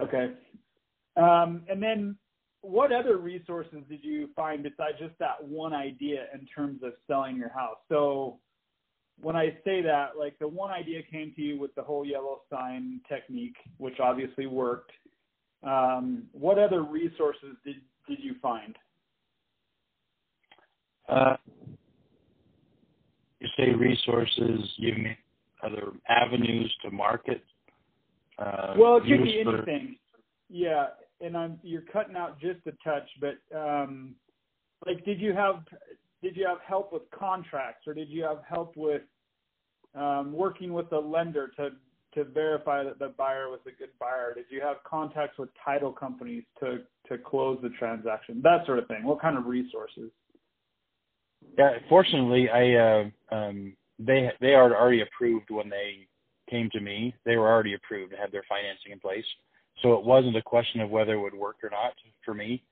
Okay. 0.00 0.32
Um, 1.16 1.64
and 1.68 1.82
then 1.82 2.16
what 2.62 2.92
other 2.92 3.18
resources 3.18 3.80
did 3.88 4.02
you 4.02 4.30
find 4.34 4.62
besides 4.62 4.98
just 4.98 5.18
that 5.18 5.42
one 5.42 5.74
idea 5.74 6.26
in 6.32 6.46
terms 6.46 6.82
of 6.82 6.92
selling 7.06 7.36
your 7.36 7.50
house? 7.50 7.78
So 7.90 8.38
when 9.22 9.36
I 9.36 9.58
say 9.64 9.82
that, 9.82 10.16
like 10.18 10.38
the 10.38 10.48
one 10.48 10.70
idea 10.70 11.02
came 11.02 11.32
to 11.36 11.42
you 11.42 11.58
with 11.58 11.74
the 11.74 11.82
whole 11.82 12.04
yellow 12.04 12.40
sign 12.50 13.00
technique, 13.08 13.56
which 13.78 14.00
obviously 14.00 14.46
worked. 14.46 14.92
Um, 15.62 16.24
what 16.32 16.58
other 16.58 16.82
resources 16.82 17.56
did, 17.64 17.76
did 18.08 18.18
you 18.20 18.34
find? 18.40 18.76
Uh, 21.08 21.36
you 23.40 23.48
say 23.56 23.72
resources, 23.72 24.72
you 24.76 24.94
mean 24.94 25.16
other 25.62 25.92
avenues 26.08 26.74
to 26.82 26.90
market? 26.90 27.44
Uh, 28.38 28.74
Well, 28.78 28.96
it 28.96 29.00
could 29.00 29.22
be 29.22 29.42
for- 29.44 29.56
anything. 29.56 29.96
Yeah, 30.48 30.88
and 31.20 31.36
I'm 31.36 31.60
you're 31.62 31.82
cutting 31.92 32.16
out 32.16 32.40
just 32.40 32.60
a 32.66 32.72
touch, 32.82 33.08
but 33.20 33.36
um, 33.56 34.16
like, 34.84 35.04
did 35.04 35.20
you 35.20 35.32
have 35.32 35.62
did 36.22 36.36
you 36.36 36.46
have 36.46 36.58
help 36.66 36.92
with 36.92 37.02
contracts, 37.10 37.86
or 37.86 37.94
did 37.94 38.08
you 38.08 38.22
have 38.22 38.38
help 38.48 38.76
with 38.76 39.02
um, 39.94 40.32
working 40.32 40.72
with 40.72 40.88
the 40.90 40.98
lender 40.98 41.50
to 41.56 41.70
to 42.14 42.24
verify 42.24 42.82
that 42.82 42.98
the 42.98 43.14
buyer 43.16 43.48
was 43.48 43.60
a 43.66 43.70
good 43.70 43.90
buyer? 44.00 44.34
Did 44.34 44.46
you 44.50 44.60
have 44.60 44.78
contacts 44.84 45.38
with 45.38 45.48
title 45.64 45.92
companies 45.92 46.44
to 46.60 46.80
to 47.08 47.18
close 47.18 47.58
the 47.62 47.70
transaction? 47.70 48.40
That 48.42 48.66
sort 48.66 48.78
of 48.78 48.88
thing. 48.88 49.04
What 49.04 49.20
kind 49.20 49.38
of 49.38 49.46
resources? 49.46 50.10
Yeah, 51.58 51.70
fortunately, 51.88 52.48
I 52.50 52.74
uh, 52.74 53.34
um, 53.34 53.76
they 53.98 54.30
they 54.40 54.54
are 54.54 54.74
already 54.74 55.02
approved 55.02 55.50
when 55.50 55.68
they 55.68 56.06
came 56.48 56.68
to 56.70 56.80
me. 56.80 57.14
They 57.24 57.36
were 57.36 57.48
already 57.48 57.74
approved 57.74 58.12
have 58.20 58.32
their 58.32 58.44
financing 58.48 58.92
in 58.92 59.00
place. 59.00 59.24
So 59.82 59.94
it 59.94 60.04
wasn't 60.04 60.36
a 60.36 60.42
question 60.42 60.80
of 60.80 60.90
whether 60.90 61.14
it 61.14 61.20
would 61.20 61.34
work 61.34 61.56
or 61.62 61.70
not 61.70 61.92
for 62.24 62.34
me. 62.34 62.62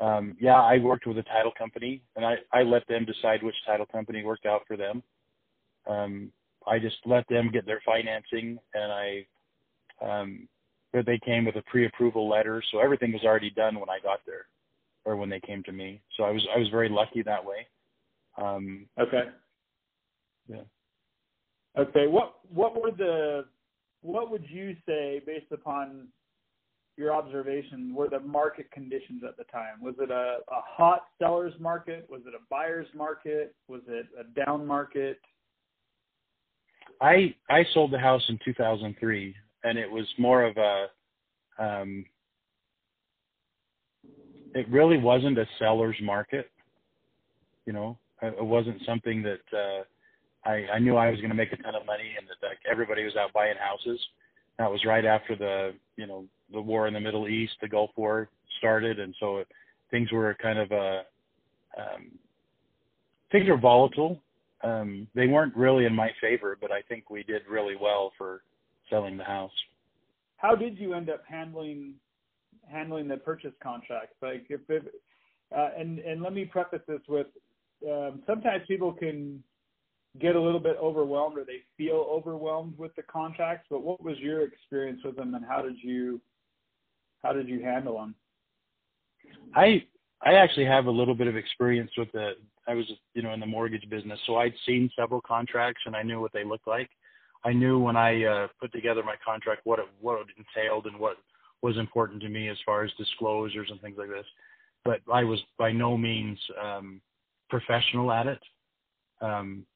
Um, 0.00 0.34
yeah, 0.40 0.60
I 0.60 0.78
worked 0.78 1.06
with 1.06 1.18
a 1.18 1.22
title 1.22 1.52
company, 1.56 2.02
and 2.16 2.24
I 2.24 2.36
I 2.52 2.62
let 2.62 2.86
them 2.88 3.04
decide 3.04 3.42
which 3.42 3.54
title 3.66 3.86
company 3.86 4.24
worked 4.24 4.46
out 4.46 4.62
for 4.66 4.76
them. 4.76 5.02
Um, 5.86 6.32
I 6.66 6.78
just 6.78 6.96
let 7.04 7.28
them 7.28 7.50
get 7.52 7.66
their 7.66 7.82
financing, 7.84 8.58
and 8.74 8.92
I 8.92 9.26
um, 10.00 10.48
they 10.92 11.18
came 11.18 11.44
with 11.44 11.56
a 11.56 11.62
pre-approval 11.62 12.28
letter, 12.28 12.62
so 12.70 12.80
everything 12.80 13.12
was 13.12 13.24
already 13.24 13.50
done 13.50 13.78
when 13.78 13.90
I 13.90 14.00
got 14.02 14.20
there, 14.26 14.46
or 15.04 15.16
when 15.16 15.28
they 15.28 15.40
came 15.40 15.62
to 15.64 15.72
me. 15.72 16.00
So 16.16 16.24
I 16.24 16.30
was 16.30 16.46
I 16.54 16.58
was 16.58 16.68
very 16.68 16.88
lucky 16.88 17.22
that 17.22 17.44
way. 17.44 17.66
Um, 18.40 18.86
okay. 18.98 19.24
Yeah. 20.48 20.62
Okay. 21.78 22.06
What 22.06 22.36
what 22.48 22.80
were 22.80 22.90
the 22.90 23.44
what 24.00 24.30
would 24.30 24.48
you 24.48 24.74
say 24.86 25.20
based 25.26 25.52
upon 25.52 26.08
your 26.96 27.14
observation 27.14 27.94
were 27.94 28.08
the 28.08 28.20
market 28.20 28.70
conditions 28.70 29.22
at 29.26 29.36
the 29.36 29.44
time? 29.44 29.80
Was 29.80 29.94
it 29.98 30.10
a, 30.10 30.38
a 30.48 30.60
hot 30.66 31.04
seller's 31.18 31.54
market? 31.58 32.06
Was 32.10 32.22
it 32.26 32.34
a 32.34 32.44
buyer's 32.50 32.88
market? 32.94 33.54
Was 33.68 33.82
it 33.88 34.06
a 34.18 34.44
down 34.44 34.66
market? 34.66 35.18
I 37.00 37.34
I 37.48 37.64
sold 37.72 37.92
the 37.92 37.98
house 37.98 38.22
in 38.28 38.38
2003, 38.44 39.34
and 39.64 39.78
it 39.78 39.90
was 39.90 40.06
more 40.18 40.44
of 40.44 40.56
a 40.56 40.86
um, 41.58 42.04
it 44.54 44.68
really 44.68 44.98
wasn't 44.98 45.38
a 45.38 45.46
seller's 45.58 45.96
market. 46.02 46.50
You 47.66 47.72
know, 47.72 47.98
it 48.22 48.44
wasn't 48.44 48.80
something 48.84 49.22
that 49.22 49.56
uh, 49.56 50.48
I, 50.48 50.66
I 50.74 50.78
knew 50.78 50.96
I 50.96 51.10
was 51.10 51.18
going 51.18 51.30
to 51.30 51.36
make 51.36 51.52
a 51.52 51.56
ton 51.56 51.74
of 51.74 51.86
money 51.86 52.14
and 52.18 52.26
that 52.28 52.46
like, 52.46 52.58
everybody 52.70 53.04
was 53.04 53.16
out 53.16 53.32
buying 53.32 53.56
houses. 53.58 54.00
That 54.58 54.70
was 54.70 54.84
right 54.84 55.04
after 55.04 55.36
the 55.36 55.74
you 55.96 56.06
know 56.06 56.24
the 56.52 56.60
war 56.60 56.86
in 56.86 56.94
the 56.94 57.00
Middle 57.00 57.28
East, 57.28 57.54
the 57.60 57.68
Gulf 57.68 57.90
War 57.96 58.28
started, 58.58 58.98
and 58.98 59.14
so 59.20 59.44
things 59.90 60.10
were 60.12 60.36
kind 60.40 60.58
of 60.58 60.72
uh, 60.72 61.02
um, 61.78 62.10
things 63.32 63.48
were 63.48 63.58
volatile. 63.58 64.20
Um, 64.62 65.06
they 65.14 65.26
weren't 65.26 65.56
really 65.56 65.86
in 65.86 65.94
my 65.94 66.10
favor, 66.20 66.56
but 66.60 66.70
I 66.70 66.82
think 66.82 67.10
we 67.10 67.22
did 67.22 67.42
really 67.48 67.76
well 67.80 68.12
for 68.18 68.42
selling 68.90 69.16
the 69.16 69.24
house. 69.24 69.52
How 70.36 70.54
did 70.54 70.78
you 70.78 70.94
end 70.94 71.08
up 71.10 71.22
handling 71.26 71.94
handling 72.70 73.08
the 73.08 73.16
purchase 73.16 73.52
contract? 73.62 74.14
Like 74.22 74.46
if 74.48 74.60
uh, 74.70 75.68
and 75.78 75.98
and 76.00 76.22
let 76.22 76.32
me 76.32 76.44
preface 76.44 76.82
this 76.86 77.00
with 77.08 77.26
um, 77.88 78.22
sometimes 78.26 78.62
people 78.68 78.92
can 78.92 79.42
get 80.20 80.34
a 80.34 80.40
little 80.40 80.60
bit 80.60 80.76
overwhelmed 80.82 81.38
or 81.38 81.44
they 81.44 81.62
feel 81.76 82.06
overwhelmed 82.10 82.76
with 82.76 82.94
the 82.96 83.02
contracts. 83.02 83.66
But 83.70 83.82
what 83.82 84.02
was 84.02 84.18
your 84.18 84.42
experience 84.42 85.00
with 85.04 85.16
them, 85.16 85.34
and 85.34 85.44
how 85.44 85.62
did 85.62 85.76
you 85.82 86.20
how 87.22 87.32
did 87.32 87.48
you 87.48 87.62
handle 87.62 87.98
them? 87.98 88.14
I 89.54 89.84
I 90.22 90.34
actually 90.34 90.66
have 90.66 90.86
a 90.86 90.90
little 90.90 91.14
bit 91.14 91.26
of 91.26 91.36
experience 91.36 91.90
with 91.96 92.10
the. 92.12 92.32
I 92.68 92.74
was 92.74 92.90
you 93.14 93.22
know 93.22 93.32
in 93.32 93.40
the 93.40 93.46
mortgage 93.46 93.88
business, 93.88 94.18
so 94.26 94.36
I'd 94.36 94.54
seen 94.66 94.90
several 94.98 95.20
contracts 95.20 95.82
and 95.86 95.96
I 95.96 96.02
knew 96.02 96.20
what 96.20 96.32
they 96.32 96.44
looked 96.44 96.66
like. 96.66 96.90
I 97.44 97.52
knew 97.52 97.78
when 97.78 97.96
I 97.96 98.24
uh, 98.24 98.48
put 98.60 98.70
together 98.72 99.02
my 99.02 99.16
contract 99.24 99.62
what 99.64 99.78
it 99.78 99.86
what 100.00 100.20
it 100.20 100.26
entailed 100.36 100.86
and 100.86 100.98
what 100.98 101.16
was 101.62 101.76
important 101.78 102.22
to 102.22 102.28
me 102.28 102.48
as 102.48 102.56
far 102.64 102.84
as 102.84 102.90
disclosures 102.98 103.68
and 103.70 103.80
things 103.80 103.96
like 103.98 104.08
this. 104.08 104.26
But 104.84 105.00
I 105.12 105.24
was 105.24 105.40
by 105.58 105.72
no 105.72 105.96
means 105.96 106.38
um, 106.62 107.00
professional 107.50 108.12
at 108.12 108.26
it. 108.26 108.40
Um, 109.20 109.66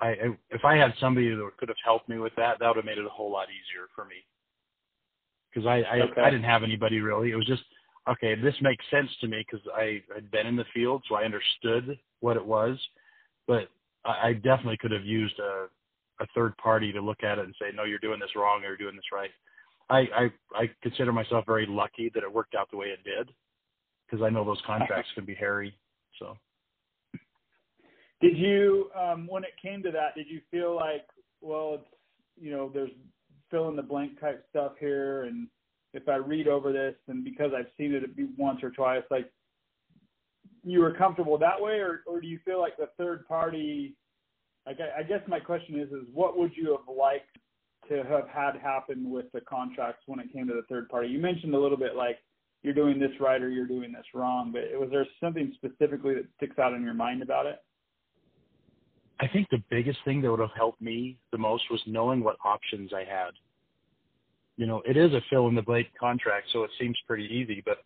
I, 0.00 0.14
if 0.50 0.64
I 0.64 0.76
had 0.76 0.94
somebody 1.00 1.28
that 1.30 1.50
could 1.58 1.68
have 1.68 1.78
helped 1.84 2.08
me 2.08 2.18
with 2.18 2.32
that, 2.36 2.58
that 2.60 2.68
would 2.68 2.76
have 2.76 2.84
made 2.84 2.98
it 2.98 3.06
a 3.06 3.10
whole 3.10 3.32
lot 3.32 3.48
easier 3.48 3.88
for 3.96 4.04
me. 4.04 4.16
Because 5.52 5.66
I 5.66 5.82
I, 5.82 6.00
okay. 6.02 6.20
I 6.22 6.30
didn't 6.30 6.44
have 6.44 6.62
anybody 6.62 7.00
really. 7.00 7.30
It 7.30 7.36
was 7.36 7.46
just 7.46 7.62
okay. 8.08 8.34
This 8.34 8.54
makes 8.60 8.84
sense 8.90 9.10
to 9.20 9.28
me 9.28 9.44
because 9.46 9.66
I 9.74 10.02
had 10.14 10.30
been 10.30 10.46
in 10.46 10.56
the 10.56 10.64
field, 10.74 11.02
so 11.08 11.14
I 11.14 11.24
understood 11.24 11.98
what 12.20 12.36
it 12.36 12.44
was. 12.44 12.78
But 13.46 13.68
I, 14.04 14.28
I 14.28 14.32
definitely 14.34 14.78
could 14.78 14.92
have 14.92 15.04
used 15.04 15.38
a 15.38 15.66
a 16.20 16.26
third 16.34 16.56
party 16.56 16.92
to 16.92 17.00
look 17.00 17.22
at 17.22 17.38
it 17.38 17.44
and 17.44 17.54
say, 17.60 17.68
no, 17.74 17.84
you're 17.84 18.00
doing 18.00 18.18
this 18.18 18.34
wrong 18.34 18.62
or 18.64 18.68
you're 18.68 18.76
doing 18.76 18.96
this 18.96 19.12
right. 19.12 19.30
I 19.88 19.98
I, 20.14 20.32
I 20.54 20.70
consider 20.82 21.12
myself 21.12 21.44
very 21.46 21.66
lucky 21.66 22.10
that 22.14 22.22
it 22.22 22.32
worked 22.32 22.54
out 22.54 22.70
the 22.70 22.76
way 22.76 22.86
it 22.86 23.04
did 23.04 23.30
because 24.06 24.24
I 24.24 24.30
know 24.30 24.44
those 24.44 24.60
contracts 24.66 25.10
can 25.14 25.24
be 25.24 25.34
hairy. 25.34 25.74
So. 26.18 26.36
Did 28.20 28.36
you, 28.36 28.90
um, 28.98 29.28
when 29.28 29.44
it 29.44 29.50
came 29.62 29.82
to 29.84 29.92
that, 29.92 30.16
did 30.16 30.26
you 30.28 30.40
feel 30.50 30.74
like, 30.74 31.06
well, 31.40 31.74
it's, 31.74 31.88
you 32.40 32.50
know, 32.50 32.70
there's 32.72 32.90
blank 34.08 34.20
type 34.20 34.44
stuff 34.50 34.72
here, 34.78 35.24
and 35.24 35.48
if 35.94 36.08
I 36.08 36.16
read 36.16 36.48
over 36.48 36.72
this, 36.72 36.94
and 37.08 37.24
because 37.24 37.52
I've 37.56 37.70
seen 37.76 37.94
it 37.94 38.04
once 38.36 38.60
or 38.62 38.70
twice, 38.70 39.02
like 39.10 39.30
you 40.64 40.80
were 40.80 40.92
comfortable 40.92 41.38
that 41.38 41.60
way, 41.60 41.78
or 41.78 42.02
or 42.06 42.20
do 42.20 42.26
you 42.26 42.38
feel 42.44 42.60
like 42.60 42.76
the 42.76 42.88
third 42.98 43.26
party? 43.26 43.96
Like 44.66 44.78
I, 44.80 45.00
I 45.00 45.02
guess 45.02 45.20
my 45.26 45.40
question 45.40 45.78
is, 45.80 45.88
is 45.88 46.06
what 46.12 46.38
would 46.38 46.52
you 46.56 46.76
have 46.76 46.94
liked 46.94 47.38
to 47.88 48.04
have 48.04 48.28
had 48.28 48.60
happen 48.60 49.10
with 49.10 49.26
the 49.32 49.40
contracts 49.40 50.02
when 50.06 50.20
it 50.20 50.32
came 50.32 50.46
to 50.48 50.54
the 50.54 50.64
third 50.68 50.88
party? 50.88 51.08
You 51.08 51.18
mentioned 51.18 51.54
a 51.54 51.58
little 51.58 51.78
bit 51.78 51.96
like 51.96 52.18
you're 52.62 52.74
doing 52.74 52.98
this 52.98 53.12
right 53.20 53.40
or 53.40 53.48
you're 53.48 53.66
doing 53.66 53.92
this 53.92 54.04
wrong, 54.14 54.52
but 54.52 54.62
was 54.78 54.90
there 54.90 55.06
something 55.20 55.52
specifically 55.54 56.14
that 56.14 56.26
sticks 56.36 56.58
out 56.58 56.74
in 56.74 56.82
your 56.82 56.94
mind 56.94 57.22
about 57.22 57.46
it? 57.46 57.60
I 59.20 59.26
think 59.26 59.48
the 59.50 59.62
biggest 59.70 59.98
thing 60.04 60.20
that 60.22 60.30
would 60.30 60.40
have 60.40 60.54
helped 60.56 60.80
me 60.80 61.18
the 61.32 61.38
most 61.38 61.64
was 61.70 61.80
knowing 61.86 62.22
what 62.22 62.36
options 62.44 62.92
I 62.92 63.00
had. 63.00 63.30
You 64.58 64.66
know, 64.66 64.82
it 64.84 64.96
is 64.96 65.12
a 65.12 65.20
fill 65.30 65.46
in 65.46 65.54
the 65.54 65.62
blank 65.62 65.86
contract, 65.98 66.48
so 66.52 66.64
it 66.64 66.70
seems 66.80 66.98
pretty 67.06 67.24
easy, 67.26 67.62
but 67.64 67.78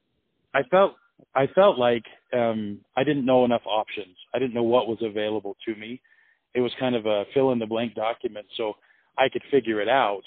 I 0.55 0.62
felt 0.71 0.97
I 1.35 1.47
felt 1.55 1.79
like 1.79 2.05
um 2.33 2.81
I 2.97 3.05
didn't 3.05 3.26
know 3.26 3.45
enough 3.45 3.61
options. 3.67 4.17
I 4.35 4.38
didn't 4.38 4.55
know 4.55 4.62
what 4.62 4.88
was 4.88 4.99
available 5.02 5.55
to 5.67 5.76
me. 5.76 6.00
It 6.55 6.61
was 6.61 6.73
kind 6.81 6.97
of 6.97 7.05
a 7.05 7.25
fill 7.35 7.52
in 7.52 7.59
the 7.59 7.67
blank 7.67 7.95
document, 7.95 8.47
so 8.57 8.75
I 9.19 9.29
could 9.29 9.43
figure 9.50 9.83
it 9.83 9.88
out, 9.88 10.23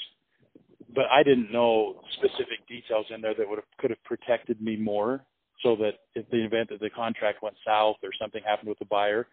but 0.94 1.06
I 1.12 1.24
didn't 1.24 1.52
know 1.52 2.02
specific 2.14 2.68
details 2.68 3.08
in 3.10 3.22
there 3.22 3.34
that 3.36 3.50
would 3.50 3.58
have 3.58 3.78
could 3.80 3.90
have 3.90 4.04
protected 4.04 4.62
me 4.62 4.76
more 4.76 5.26
so 5.64 5.76
that 5.78 5.94
if 6.14 6.30
the 6.30 6.46
event 6.46 6.70
that 6.70 6.80
the 6.80 6.92
contract 6.92 7.42
went 7.42 7.56
south 7.66 7.98
or 8.04 8.10
something 8.22 8.44
happened 8.46 8.70
with 8.70 8.78
the 8.78 8.86
buyer, 8.86 9.28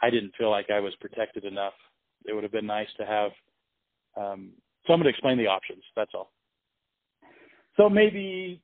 I 0.00 0.08
didn't 0.08 0.32
feel 0.38 0.50
like 0.50 0.70
I 0.70 0.80
was 0.80 0.94
protected 1.02 1.44
enough. 1.44 1.74
It 2.24 2.32
would 2.32 2.44
have 2.44 2.52
been 2.52 2.66
nice 2.66 2.88
to 2.96 3.04
have 3.04 3.32
um, 4.16 4.52
someone 4.86 5.06
explain 5.06 5.36
the 5.36 5.48
options. 5.48 5.82
That's 5.94 6.12
all. 6.14 6.30
So 7.76 7.88
maybe, 7.88 8.62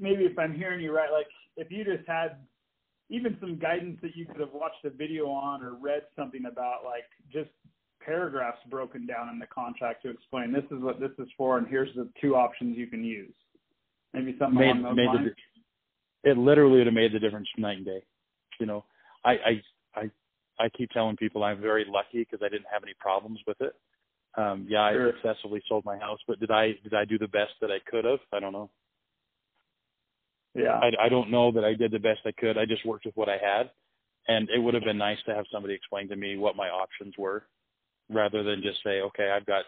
maybe 0.00 0.24
if 0.24 0.38
I'm 0.38 0.54
hearing 0.54 0.80
you 0.80 0.94
right, 0.94 1.12
like 1.12 1.26
if 1.56 1.70
you 1.70 1.84
just 1.84 2.06
had 2.08 2.36
even 3.10 3.36
some 3.40 3.58
guidance 3.58 3.98
that 4.02 4.16
you 4.16 4.26
could 4.26 4.40
have 4.40 4.52
watched 4.54 4.84
a 4.84 4.90
video 4.90 5.26
on 5.28 5.62
or 5.62 5.74
read 5.74 6.02
something 6.16 6.44
about, 6.50 6.84
like 6.84 7.04
just 7.30 7.50
paragraphs 8.04 8.58
broken 8.70 9.06
down 9.06 9.28
in 9.28 9.38
the 9.38 9.46
contract 9.46 10.02
to 10.02 10.10
explain 10.10 10.52
this 10.52 10.64
is 10.70 10.82
what 10.82 10.98
this 10.98 11.10
is 11.18 11.28
for, 11.36 11.58
and 11.58 11.66
here's 11.68 11.94
the 11.94 12.08
two 12.20 12.34
options 12.34 12.76
you 12.76 12.86
can 12.86 13.04
use. 13.04 13.34
Maybe 14.14 14.34
something 14.38 14.58
made, 14.58 14.70
along 14.70 14.82
those 14.82 14.96
made 14.96 15.06
lines. 15.06 15.28
The, 16.24 16.30
it 16.30 16.38
literally 16.38 16.78
would 16.78 16.86
have 16.86 16.94
made 16.94 17.12
the 17.12 17.18
difference 17.18 17.48
night 17.58 17.78
and 17.78 17.86
day. 17.86 18.02
You 18.60 18.66
know, 18.66 18.84
I 19.24 19.30
I 19.32 19.62
I 19.94 20.10
I 20.58 20.68
keep 20.76 20.90
telling 20.90 21.16
people 21.16 21.42
I'm 21.44 21.60
very 21.60 21.84
lucky 21.88 22.26
because 22.30 22.40
I 22.44 22.48
didn't 22.48 22.66
have 22.72 22.82
any 22.82 22.94
problems 22.98 23.40
with 23.46 23.60
it. 23.60 23.74
Um, 24.36 24.66
yeah, 24.68 24.90
sure. 24.92 25.08
I 25.08 25.12
successfully 25.12 25.62
sold 25.68 25.84
my 25.84 25.98
house, 25.98 26.18
but 26.26 26.40
did 26.40 26.50
I 26.50 26.72
did 26.82 26.94
I 26.94 27.04
do 27.04 27.18
the 27.18 27.28
best 27.28 27.52
that 27.60 27.70
I 27.70 27.78
could 27.90 28.04
have? 28.04 28.20
I 28.32 28.40
don't 28.40 28.52
know. 28.52 28.70
Yeah, 30.54 30.78
I, 30.80 31.06
I 31.06 31.08
don't 31.08 31.30
know 31.30 31.50
that 31.52 31.64
I 31.64 31.74
did 31.74 31.92
the 31.92 31.98
best 31.98 32.20
I 32.26 32.32
could. 32.32 32.58
I 32.58 32.66
just 32.66 32.84
worked 32.84 33.06
with 33.06 33.16
what 33.16 33.28
I 33.28 33.38
had, 33.38 33.70
and 34.28 34.48
it 34.54 34.58
would 34.58 34.74
have 34.74 34.84
been 34.84 34.98
nice 34.98 35.18
to 35.26 35.34
have 35.34 35.46
somebody 35.52 35.74
explain 35.74 36.08
to 36.08 36.16
me 36.16 36.36
what 36.36 36.56
my 36.56 36.68
options 36.68 37.14
were, 37.18 37.44
rather 38.10 38.42
than 38.42 38.62
just 38.62 38.82
say, 38.84 39.00
okay, 39.00 39.30
I've 39.34 39.46
got. 39.46 39.64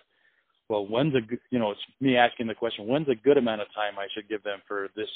Well, 0.71 0.87
when's 0.87 1.15
a 1.15 1.21
good, 1.21 1.41
you 1.51 1.59
know, 1.59 1.73
it's 1.73 1.81
me 2.01 2.17
asking 2.17 2.47
the 2.47 2.55
question, 2.55 2.87
when's 2.87 3.09
a 3.11 3.15
good 3.15 3.37
amount 3.37 3.61
of 3.61 3.67
time 3.75 3.99
I 3.99 4.07
should 4.15 4.29
give 4.31 4.43
them 4.43 4.61
for 4.67 4.89
this 4.97 5.09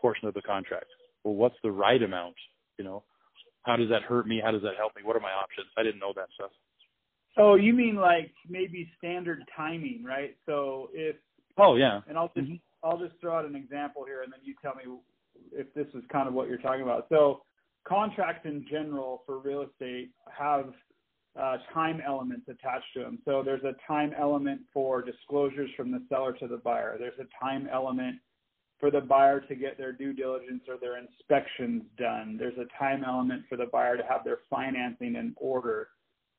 portion 0.00 0.28
of 0.28 0.34
the 0.34 0.40
contract? 0.40 0.86
Well, 1.24 1.34
what's 1.34 1.56
the 1.62 1.70
right 1.70 2.02
amount? 2.02 2.36
You 2.78 2.84
know, 2.84 3.02
how 3.64 3.76
does 3.76 3.90
that 3.90 4.02
hurt 4.02 4.26
me? 4.26 4.40
How 4.42 4.50
does 4.50 4.62
that 4.62 4.76
help 4.78 4.96
me? 4.96 5.02
What 5.04 5.16
are 5.16 5.20
my 5.20 5.32
options? 5.32 5.66
I 5.76 5.82
didn't 5.82 6.00
know 6.00 6.12
that 6.16 6.28
stuff. 6.34 6.50
Oh, 7.36 7.54
you 7.54 7.72
mean 7.72 7.96
like 7.96 8.32
maybe 8.48 8.88
standard 8.98 9.42
timing, 9.56 10.04
right? 10.04 10.36
So 10.46 10.90
if 10.92 11.16
Oh 11.56 11.76
yeah. 11.76 12.00
And 12.08 12.18
I'll 12.18 12.32
just 12.36 12.46
mm-hmm. 12.46 12.56
I'll 12.82 12.98
just 12.98 13.18
throw 13.20 13.38
out 13.38 13.44
an 13.44 13.56
example 13.56 14.04
here 14.04 14.22
and 14.22 14.32
then 14.32 14.40
you 14.42 14.54
tell 14.60 14.74
me 14.74 14.82
if 15.52 15.72
this 15.74 15.86
is 15.94 16.02
kind 16.10 16.28
of 16.28 16.34
what 16.34 16.48
you're 16.48 16.58
talking 16.58 16.82
about. 16.82 17.06
So 17.08 17.42
contracts 17.86 18.46
in 18.46 18.66
general 18.70 19.22
for 19.26 19.38
real 19.38 19.62
estate 19.62 20.10
have 20.36 20.72
uh, 21.40 21.56
time 21.72 22.00
elements 22.06 22.46
attached 22.48 22.86
to 22.94 23.00
them. 23.00 23.18
So 23.24 23.42
there's 23.44 23.64
a 23.64 23.74
time 23.86 24.12
element 24.18 24.60
for 24.72 25.02
disclosures 25.02 25.70
from 25.76 25.90
the 25.90 26.02
seller 26.08 26.32
to 26.34 26.46
the 26.46 26.58
buyer. 26.58 26.96
There's 26.98 27.18
a 27.18 27.44
time 27.44 27.68
element 27.72 28.16
for 28.78 28.90
the 28.90 29.00
buyer 29.00 29.40
to 29.40 29.54
get 29.54 29.78
their 29.78 29.92
due 29.92 30.12
diligence 30.12 30.62
or 30.68 30.76
their 30.76 30.98
inspections 30.98 31.82
done. 31.98 32.36
There's 32.38 32.58
a 32.58 32.66
time 32.78 33.04
element 33.04 33.44
for 33.48 33.56
the 33.56 33.66
buyer 33.66 33.96
to 33.96 34.02
have 34.04 34.24
their 34.24 34.38
financing 34.48 35.16
in 35.16 35.34
order. 35.36 35.88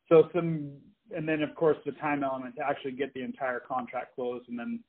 So 0.10 0.30
some 0.34 0.72
and 1.16 1.28
then 1.28 1.42
of 1.42 1.54
course 1.56 1.78
the 1.86 1.92
time 1.94 2.24
element 2.24 2.56
to 2.58 2.64
actually 2.64 2.94
get 2.94 3.14
the 3.14 3.22
entire 3.22 3.60
contract 3.60 4.16
closed, 4.16 4.50
and 4.50 4.58
then 4.58 4.80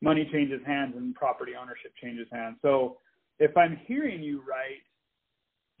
money 0.00 0.28
changes 0.32 0.60
hands 0.66 0.94
and 0.96 1.14
property 1.14 1.52
ownership 1.60 1.92
changes 2.00 2.28
hands. 2.32 2.56
So 2.62 2.98
if 3.38 3.56
I'm 3.56 3.78
hearing 3.86 4.22
you 4.22 4.42
right, 4.48 4.82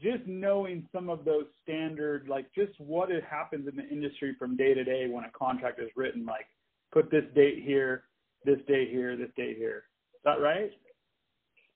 just 0.00 0.26
knowing 0.26 0.88
some 0.92 1.08
of 1.08 1.24
those 1.24 1.44
standard, 1.62 2.26
like 2.28 2.46
just 2.54 2.72
what 2.80 3.10
it 3.10 3.22
happens 3.24 3.68
in 3.68 3.76
the 3.76 3.88
industry 3.88 4.34
from 4.38 4.56
day 4.56 4.74
to 4.74 4.82
day 4.82 5.08
when 5.08 5.24
a 5.24 5.30
contract 5.30 5.80
is 5.80 5.88
written, 5.94 6.26
like 6.26 6.46
put 6.92 7.10
this 7.10 7.24
date 7.34 7.62
here, 7.64 8.04
this 8.44 8.58
date 8.66 8.90
here, 8.90 9.16
this 9.16 9.30
date 9.36 9.56
here. 9.56 9.84
Is 10.14 10.20
that 10.24 10.40
right? 10.40 10.72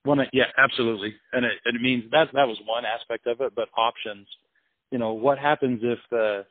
One, 0.05 0.21
yeah, 0.33 0.45
absolutely, 0.57 1.15
and 1.33 1.45
it, 1.45 1.53
it 1.65 1.81
means 1.81 2.05
that 2.13 2.29
that 2.33 2.49
was 2.49 2.59
one 2.67 2.85
aspect 2.85 3.27
of 3.27 3.41
it, 3.41 3.53
but 3.55 3.69
options. 3.77 4.27
You 4.91 4.99
know, 4.99 5.13
what 5.13 5.39
happens 5.39 5.81
if 5.83 5.99
the, 6.11 6.47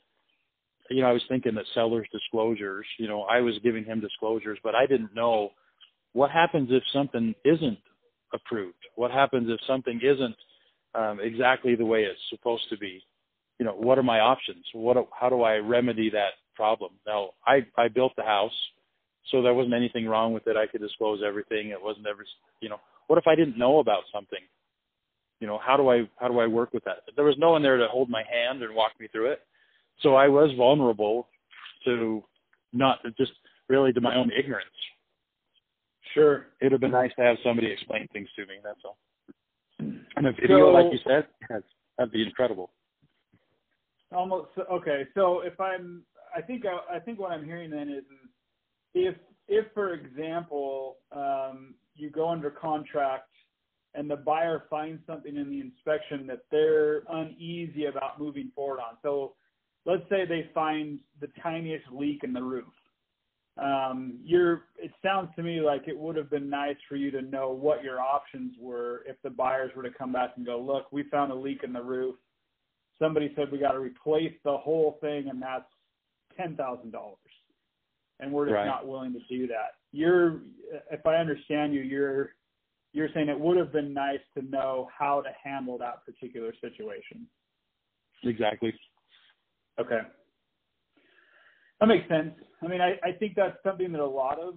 you 0.89 1.01
know, 1.01 1.09
I 1.09 1.13
was 1.13 1.23
thinking 1.27 1.55
that 1.55 1.65
seller's 1.73 2.07
disclosures. 2.11 2.85
You 2.97 3.07
know, 3.07 3.23
I 3.23 3.41
was 3.41 3.55
giving 3.63 3.83
him 3.83 3.99
disclosures, 3.99 4.59
but 4.63 4.75
I 4.75 4.85
didn't 4.85 5.13
know 5.15 5.51
what 6.13 6.31
happens 6.31 6.69
if 6.71 6.83
something 6.93 7.35
isn't 7.45 7.79
approved. 8.33 8.77
What 8.95 9.11
happens 9.11 9.49
if 9.49 9.59
something 9.67 9.99
isn't 10.01 10.35
um, 10.95 11.19
exactly 11.21 11.75
the 11.75 11.85
way 11.85 12.03
it's 12.03 12.19
supposed 12.29 12.63
to 12.69 12.77
be? 12.77 13.01
You 13.59 13.65
know, 13.65 13.73
what 13.73 13.97
are 13.97 14.03
my 14.03 14.19
options? 14.19 14.65
What, 14.73 14.97
how 15.19 15.29
do 15.29 15.41
I 15.41 15.57
remedy 15.57 16.09
that 16.11 16.33
problem? 16.55 16.91
Now, 17.05 17.31
I 17.45 17.65
I 17.77 17.87
built 17.87 18.13
the 18.15 18.23
house, 18.23 18.51
so 19.31 19.41
there 19.41 19.53
wasn't 19.53 19.73
anything 19.73 20.07
wrong 20.07 20.33
with 20.33 20.47
it. 20.47 20.57
I 20.57 20.67
could 20.67 20.81
disclose 20.81 21.21
everything. 21.25 21.69
It 21.69 21.81
wasn't 21.81 22.07
ever, 22.07 22.25
you 22.61 22.69
know, 22.69 22.79
what 23.07 23.17
if 23.17 23.27
I 23.27 23.35
didn't 23.35 23.57
know 23.57 23.79
about 23.79 24.03
something? 24.13 24.39
You 25.39 25.47
know, 25.47 25.59
how 25.63 25.77
do 25.77 25.89
I 25.89 26.09
how 26.19 26.27
do 26.27 26.39
I 26.39 26.47
work 26.47 26.73
with 26.73 26.83
that? 26.85 27.03
There 27.15 27.25
was 27.25 27.35
no 27.37 27.51
one 27.51 27.61
there 27.61 27.77
to 27.77 27.87
hold 27.87 28.09
my 28.09 28.23
hand 28.23 28.61
and 28.63 28.75
walk 28.75 28.93
me 28.99 29.07
through 29.07 29.31
it, 29.31 29.41
so 30.01 30.15
I 30.15 30.27
was 30.27 30.51
vulnerable 30.57 31.27
to 31.85 32.23
not 32.73 32.99
just 33.17 33.31
really 33.69 33.93
to 33.93 34.01
my 34.01 34.15
own 34.15 34.31
ignorance. 34.37 34.65
Sure, 36.13 36.47
it'd 36.61 36.71
have 36.71 36.81
been 36.81 36.91
nice 36.91 37.11
to 37.17 37.23
have 37.23 37.37
somebody 37.43 37.71
explain 37.71 38.07
things 38.13 38.29
to 38.35 38.45
me. 38.45 38.55
That's 38.63 38.79
all. 38.85 38.97
And 39.79 40.25
a 40.25 40.31
video, 40.31 40.59
so, 40.59 40.69
like 40.69 40.91
you 40.91 40.99
said, 41.05 41.27
that'd 41.97 42.11
be 42.11 42.23
incredible. 42.23 42.71
Almost 44.11 44.49
okay. 44.71 45.05
So 45.13 45.41
if 45.41 45.59
I'm, 45.59 46.03
I 46.35 46.41
think 46.41 46.63
I, 46.65 46.95
I 46.95 46.99
think 46.99 47.19
what 47.19 47.31
I'm 47.31 47.43
hearing 47.43 47.69
then 47.69 47.89
is, 47.89 48.03
if 48.93 49.15
if 49.47 49.65
for 49.73 49.93
example 49.93 50.97
um, 51.11 51.75
you 51.95 52.09
go 52.09 52.29
under 52.29 52.49
contract 52.49 53.29
and 53.93 54.09
the 54.09 54.15
buyer 54.15 54.63
finds 54.69 55.01
something 55.07 55.35
in 55.35 55.49
the 55.49 55.59
inspection 55.59 56.27
that 56.27 56.41
they're 56.51 57.01
uneasy 57.09 57.85
about 57.85 58.19
moving 58.19 58.51
forward 58.55 58.79
on. 58.79 58.97
So 59.01 59.33
let's 59.87 60.07
say 60.09 60.25
they 60.25 60.51
find 60.53 60.99
the 61.19 61.27
tiniest 61.41 61.85
leak 61.91 62.21
in 62.23 62.33
the 62.33 62.43
roof. 62.43 62.65
Um, 63.57 64.19
you're, 64.23 64.65
it 64.77 64.91
sounds 65.03 65.29
to 65.35 65.41
me 65.41 65.61
like 65.61 65.87
it 65.87 65.97
would 65.97 66.15
have 66.15 66.29
been 66.29 66.47
nice 66.47 66.75
for 66.87 66.95
you 66.95 67.09
to 67.09 67.23
know 67.23 67.49
what 67.49 67.83
your 67.83 67.99
options 67.99 68.53
were 68.59 69.01
if 69.07 69.15
the 69.23 69.31
buyers 69.31 69.71
were 69.75 69.81
to 69.81 69.89
come 69.89 70.13
back 70.13 70.33
and 70.37 70.45
go, 70.45 70.61
look, 70.61 70.91
we 70.91 71.01
found 71.09 71.31
a 71.31 71.35
leak 71.35 71.61
in 71.63 71.73
the 71.73 71.81
roof. 71.81 72.15
Somebody 72.99 73.33
said 73.35 73.51
we 73.51 73.57
got 73.57 73.71
to 73.71 73.79
replace 73.79 74.33
the 74.43 74.57
whole 74.57 74.99
thing, 75.01 75.29
and 75.29 75.41
that's 75.41 75.65
ten 76.35 76.55
thousand 76.55 76.91
dollars, 76.91 77.17
and 78.19 78.31
we're 78.31 78.45
just 78.45 78.55
right. 78.55 78.65
not 78.65 78.87
willing 78.87 79.13
to 79.13 79.19
do 79.29 79.47
that 79.47 79.77
you're 79.91 80.41
if 80.91 81.05
I 81.05 81.15
understand 81.15 81.73
you, 81.73 81.81
you're 81.81 82.31
you're 82.93 83.09
saying 83.13 83.29
it 83.29 83.39
would 83.39 83.57
have 83.57 83.71
been 83.71 83.93
nice 83.93 84.19
to 84.37 84.43
know 84.43 84.87
how 84.97 85.21
to 85.21 85.29
handle 85.43 85.77
that 85.77 86.05
particular 86.05 86.53
situation. 86.61 87.27
Exactly. 88.23 88.73
Okay. 89.79 89.99
That 91.79 91.85
makes 91.87 92.07
sense. 92.07 92.33
I 92.63 92.67
mean, 92.67 92.81
I, 92.81 92.93
I 93.03 93.11
think 93.11 93.33
that's 93.35 93.57
something 93.63 93.91
that 93.91 94.01
a 94.01 94.05
lot 94.05 94.39
of 94.39 94.55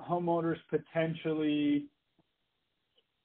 homeowners 0.00 0.56
potentially 0.70 1.86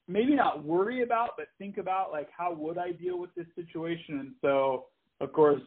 maybe 0.07 0.35
not 0.35 0.63
worry 0.63 1.03
about, 1.03 1.31
but 1.37 1.47
think 1.57 1.77
about 1.77 2.11
like 2.11 2.27
how 2.35 2.53
would 2.53 2.77
I 2.77 2.91
deal 2.91 3.17
with 3.17 3.33
this 3.35 3.47
situation? 3.55 4.19
And 4.19 4.31
so, 4.41 4.85
of 5.21 5.31
course, 5.31 5.61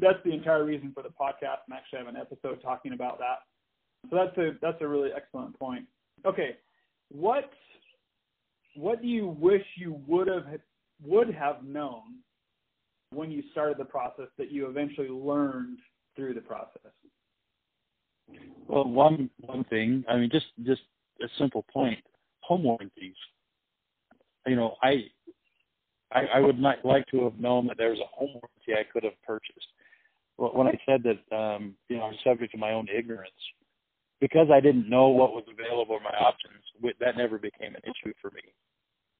that's 0.00 0.18
the 0.24 0.32
entire 0.32 0.64
reason 0.64 0.92
for 0.92 1.02
the 1.02 1.10
podcast. 1.10 1.62
And 1.68 1.76
actually, 1.76 2.00
have 2.00 2.08
an 2.08 2.16
episode 2.16 2.60
talking 2.62 2.92
about 2.92 3.18
that. 3.18 3.38
So 4.10 4.16
that's 4.16 4.36
a 4.38 4.58
that's 4.60 4.80
a 4.82 4.88
really 4.88 5.10
excellent 5.16 5.58
point. 5.58 5.86
Okay, 6.26 6.56
what 7.10 7.50
what 8.74 9.00
do 9.00 9.08
you 9.08 9.28
wish 9.28 9.62
you 9.76 10.00
would 10.06 10.26
have 10.26 10.44
would 11.02 11.32
have 11.32 11.64
known 11.64 12.02
when 13.14 13.30
you 13.30 13.42
started 13.52 13.78
the 13.78 13.84
process 13.84 14.28
that 14.38 14.50
you 14.50 14.68
eventually 14.68 15.08
learned 15.08 15.78
through 16.16 16.34
the 16.34 16.40
process? 16.40 16.92
Well, 18.66 18.84
one 18.84 19.30
one 19.40 19.64
thing, 19.64 20.04
I 20.08 20.16
mean, 20.16 20.30
just 20.30 20.46
just 20.64 20.82
a 21.22 21.26
simple 21.38 21.64
point: 21.72 21.98
home 22.40 22.64
warranties. 22.64 23.16
You 24.46 24.56
know, 24.56 24.76
I 24.82 25.04
I, 26.12 26.26
I 26.34 26.40
would 26.40 26.58
not 26.58 26.84
like 26.84 27.06
to 27.08 27.24
have 27.24 27.38
known 27.38 27.66
that 27.66 27.76
there 27.76 27.90
was 27.90 28.00
a 28.00 28.16
home 28.16 28.30
warranty 28.30 28.72
I 28.72 28.90
could 28.92 29.04
have 29.04 29.20
purchased. 29.26 29.66
When 30.36 30.66
I 30.66 30.78
said 30.84 31.04
that, 31.04 31.36
um, 31.36 31.74
you 31.88 31.96
know, 31.96 32.04
I'm 32.04 32.14
subject 32.24 32.52
to 32.52 32.58
my 32.58 32.72
own 32.72 32.88
ignorance, 32.88 33.30
because 34.20 34.48
I 34.52 34.60
didn't 34.60 34.88
know 34.88 35.08
what 35.08 35.32
was 35.32 35.44
available, 35.48 35.98
my 36.00 36.16
options, 36.18 36.62
that 37.00 37.16
never 37.16 37.38
became 37.38 37.74
an 37.74 37.82
issue 37.84 38.12
for 38.20 38.30
me. 38.30 38.42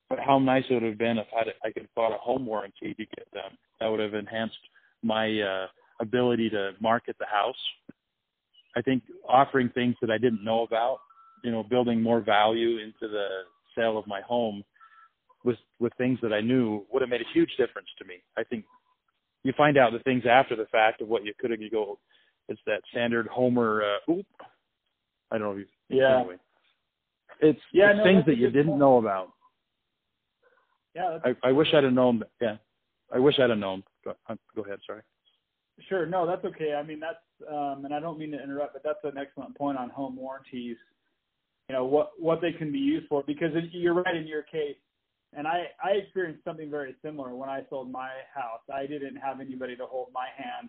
But 0.08 0.18
how 0.20 0.38
nice 0.38 0.64
it 0.68 0.74
would 0.74 0.82
have 0.82 0.98
been 0.98 1.18
if 1.18 1.26
I'd, 1.36 1.48
I 1.64 1.72
could 1.72 1.82
have 1.82 1.94
bought 1.94 2.14
a 2.14 2.18
home 2.18 2.46
warranty 2.46 2.94
to 2.94 3.06
get 3.16 3.26
them. 3.32 3.56
That 3.80 3.88
would 3.88 4.00
have 4.00 4.14
enhanced 4.14 4.58
my 5.02 5.40
uh, 5.40 5.66
ability 6.00 6.50
to 6.50 6.72
market 6.80 7.16
the 7.18 7.26
house. 7.26 7.54
I 8.76 8.82
think 8.82 9.02
offering 9.28 9.70
things 9.70 9.96
that 10.00 10.10
I 10.10 10.18
didn't 10.18 10.44
know 10.44 10.62
about, 10.62 10.98
you 11.42 11.50
know, 11.50 11.62
building 11.62 12.02
more 12.02 12.20
value 12.20 12.78
into 12.78 13.12
the 13.12 13.26
sale 13.76 13.98
of 13.98 14.06
my 14.06 14.20
home 14.20 14.62
with 15.44 15.56
with 15.78 15.92
things 15.98 16.18
that 16.22 16.32
I 16.32 16.40
knew 16.40 16.84
would 16.92 17.02
have 17.02 17.10
made 17.10 17.20
a 17.20 17.32
huge 17.34 17.50
difference 17.58 17.88
to 17.98 18.04
me. 18.04 18.16
I 18.36 18.44
think 18.44 18.64
you 19.42 19.52
find 19.56 19.76
out 19.76 19.92
the 19.92 19.98
things 20.00 20.24
after 20.28 20.56
the 20.56 20.66
fact 20.66 21.02
of 21.02 21.08
what 21.08 21.24
you 21.24 21.32
could 21.38 21.50
have 21.50 21.60
you 21.60 21.70
go 21.70 21.98
it's 22.48 22.60
that 22.66 22.82
standard 22.90 23.26
Homer 23.26 23.82
uh, 23.82 24.12
oop 24.12 24.26
I 25.30 25.38
don't 25.38 25.48
know 25.48 25.52
if 25.60 25.66
you. 25.90 25.98
Yeah. 26.00 26.20
Anyway. 26.20 26.36
It's, 27.40 27.60
yeah, 27.72 27.90
it's 27.90 27.98
no, 27.98 28.04
things 28.04 28.24
that 28.26 28.36
you 28.36 28.50
didn't 28.50 28.66
point. 28.68 28.78
know 28.78 28.98
about. 28.98 29.32
Yeah. 30.94 31.18
I, 31.24 31.34
I 31.42 31.52
wish 31.52 31.68
I'd 31.74 31.84
have 31.84 31.92
known. 31.92 32.22
Yeah. 32.40 32.56
I 33.12 33.18
wish 33.18 33.38
I'd 33.38 33.50
have 33.50 33.58
known. 33.58 33.82
Go, 34.04 34.14
uh, 34.28 34.34
go 34.54 34.62
ahead. 34.62 34.78
Sorry. 34.86 35.02
Sure. 35.88 36.06
No, 36.06 36.26
that's 36.26 36.44
okay. 36.44 36.74
I 36.74 36.82
mean, 36.82 37.00
that's, 37.00 37.18
um, 37.50 37.84
and 37.84 37.92
I 37.92 38.00
don't 38.00 38.18
mean 38.18 38.30
to 38.32 38.42
interrupt, 38.42 38.74
but 38.74 38.82
that's 38.84 39.04
an 39.04 39.18
excellent 39.18 39.56
point 39.56 39.76
on 39.76 39.90
home 39.90 40.16
warranties. 40.16 40.76
You 41.68 41.76
know 41.76 41.86
what 41.86 42.10
what 42.18 42.42
they 42.42 42.52
can 42.52 42.70
be 42.70 42.78
used 42.78 43.08
for 43.08 43.22
because 43.26 43.54
it, 43.54 43.64
you're 43.72 43.94
right 43.94 44.14
in 44.14 44.26
your 44.26 44.42
case, 44.42 44.76
and 45.32 45.46
I 45.46 45.68
I 45.82 45.92
experienced 45.92 46.44
something 46.44 46.70
very 46.70 46.94
similar 47.02 47.34
when 47.34 47.48
I 47.48 47.62
sold 47.70 47.90
my 47.90 48.10
house. 48.34 48.60
I 48.72 48.86
didn't 48.86 49.16
have 49.16 49.40
anybody 49.40 49.74
to 49.76 49.86
hold 49.86 50.08
my 50.12 50.26
hand, 50.36 50.68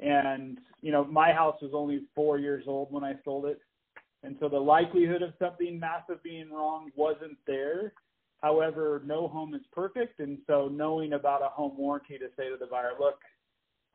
and 0.00 0.58
you 0.82 0.92
know 0.92 1.04
my 1.04 1.32
house 1.32 1.56
was 1.62 1.70
only 1.72 2.02
four 2.14 2.38
years 2.38 2.64
old 2.66 2.92
when 2.92 3.02
I 3.02 3.14
sold 3.24 3.46
it, 3.46 3.58
and 4.22 4.36
so 4.38 4.50
the 4.50 4.58
likelihood 4.58 5.22
of 5.22 5.32
something 5.38 5.80
massive 5.80 6.22
being 6.22 6.50
wrong 6.50 6.90
wasn't 6.94 7.38
there. 7.46 7.94
However, 8.42 9.02
no 9.04 9.28
home 9.28 9.54
is 9.54 9.62
perfect. 9.72 10.20
And 10.20 10.38
so 10.46 10.68
knowing 10.68 11.12
about 11.12 11.42
a 11.42 11.48
home 11.48 11.76
warranty 11.76 12.18
to 12.18 12.26
say 12.36 12.48
to 12.50 12.56
the 12.58 12.66
buyer, 12.66 12.92
look, 12.98 13.18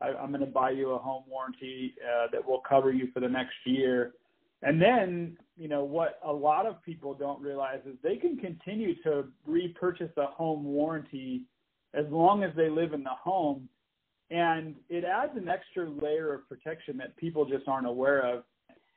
I, 0.00 0.08
I'm 0.08 0.30
going 0.30 0.40
to 0.40 0.46
buy 0.46 0.70
you 0.70 0.92
a 0.92 0.98
home 0.98 1.24
warranty 1.28 1.94
uh, 2.02 2.28
that 2.32 2.46
will 2.46 2.62
cover 2.68 2.92
you 2.92 3.08
for 3.12 3.20
the 3.20 3.28
next 3.28 3.56
year. 3.64 4.12
And 4.62 4.80
then, 4.80 5.36
you 5.56 5.68
know, 5.68 5.84
what 5.84 6.18
a 6.24 6.32
lot 6.32 6.66
of 6.66 6.82
people 6.82 7.14
don't 7.14 7.40
realize 7.40 7.80
is 7.86 7.94
they 8.02 8.16
can 8.16 8.36
continue 8.36 9.00
to 9.02 9.26
repurchase 9.46 10.10
a 10.16 10.26
home 10.26 10.64
warranty 10.64 11.42
as 11.94 12.06
long 12.10 12.42
as 12.42 12.50
they 12.56 12.68
live 12.68 12.92
in 12.92 13.04
the 13.04 13.10
home. 13.10 13.68
And 14.30 14.74
it 14.88 15.04
adds 15.04 15.32
an 15.36 15.48
extra 15.48 15.88
layer 15.88 16.34
of 16.34 16.48
protection 16.48 16.96
that 16.98 17.16
people 17.16 17.44
just 17.44 17.68
aren't 17.68 17.86
aware 17.86 18.20
of 18.20 18.44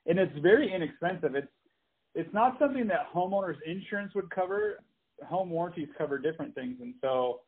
and 0.06 0.20
it's 0.20 0.38
very 0.40 0.74
inexpensive. 0.74 1.36
It's 1.36 1.48
it's 2.14 2.34
not 2.34 2.60
something 2.60 2.88
that 2.88 3.08
homeowners 3.14 3.56
insurance 3.66 4.14
would 4.16 4.30
cover. 4.32 4.80
Home 5.28 5.50
warranties 5.50 5.90
cover 5.98 6.18
different 6.18 6.56
things, 6.56 6.78
and 6.82 6.94
so 7.02 7.42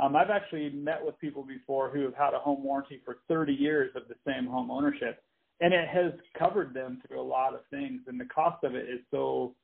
um, 0.00 0.14
I've 0.14 0.30
actually 0.30 0.70
met 0.70 1.04
with 1.04 1.18
people 1.18 1.42
before 1.42 1.90
who 1.90 2.02
have 2.02 2.14
had 2.14 2.34
a 2.34 2.38
home 2.38 2.62
warranty 2.62 3.00
for 3.04 3.18
30 3.28 3.52
years 3.52 3.90
of 3.96 4.02
the 4.08 4.14
same 4.26 4.46
home 4.46 4.70
ownership, 4.70 5.22
and 5.60 5.74
it 5.74 5.88
has 5.88 6.12
covered 6.38 6.72
them 6.72 7.02
through 7.06 7.20
a 7.20 7.22
lot 7.22 7.54
of 7.54 7.60
things. 7.70 8.02
And 8.06 8.20
the 8.20 8.26
cost 8.26 8.62
of 8.64 8.74
it 8.74 8.88
is 8.88 9.00
so 9.10 9.54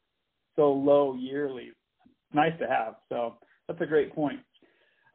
so 0.57 0.73
low 0.73 1.15
yearly. 1.15 1.71
Nice 2.33 2.59
to 2.59 2.67
have. 2.67 2.97
So 3.09 3.35
that's 3.69 3.81
a 3.81 3.87
great 3.87 4.15
point. 4.15 4.41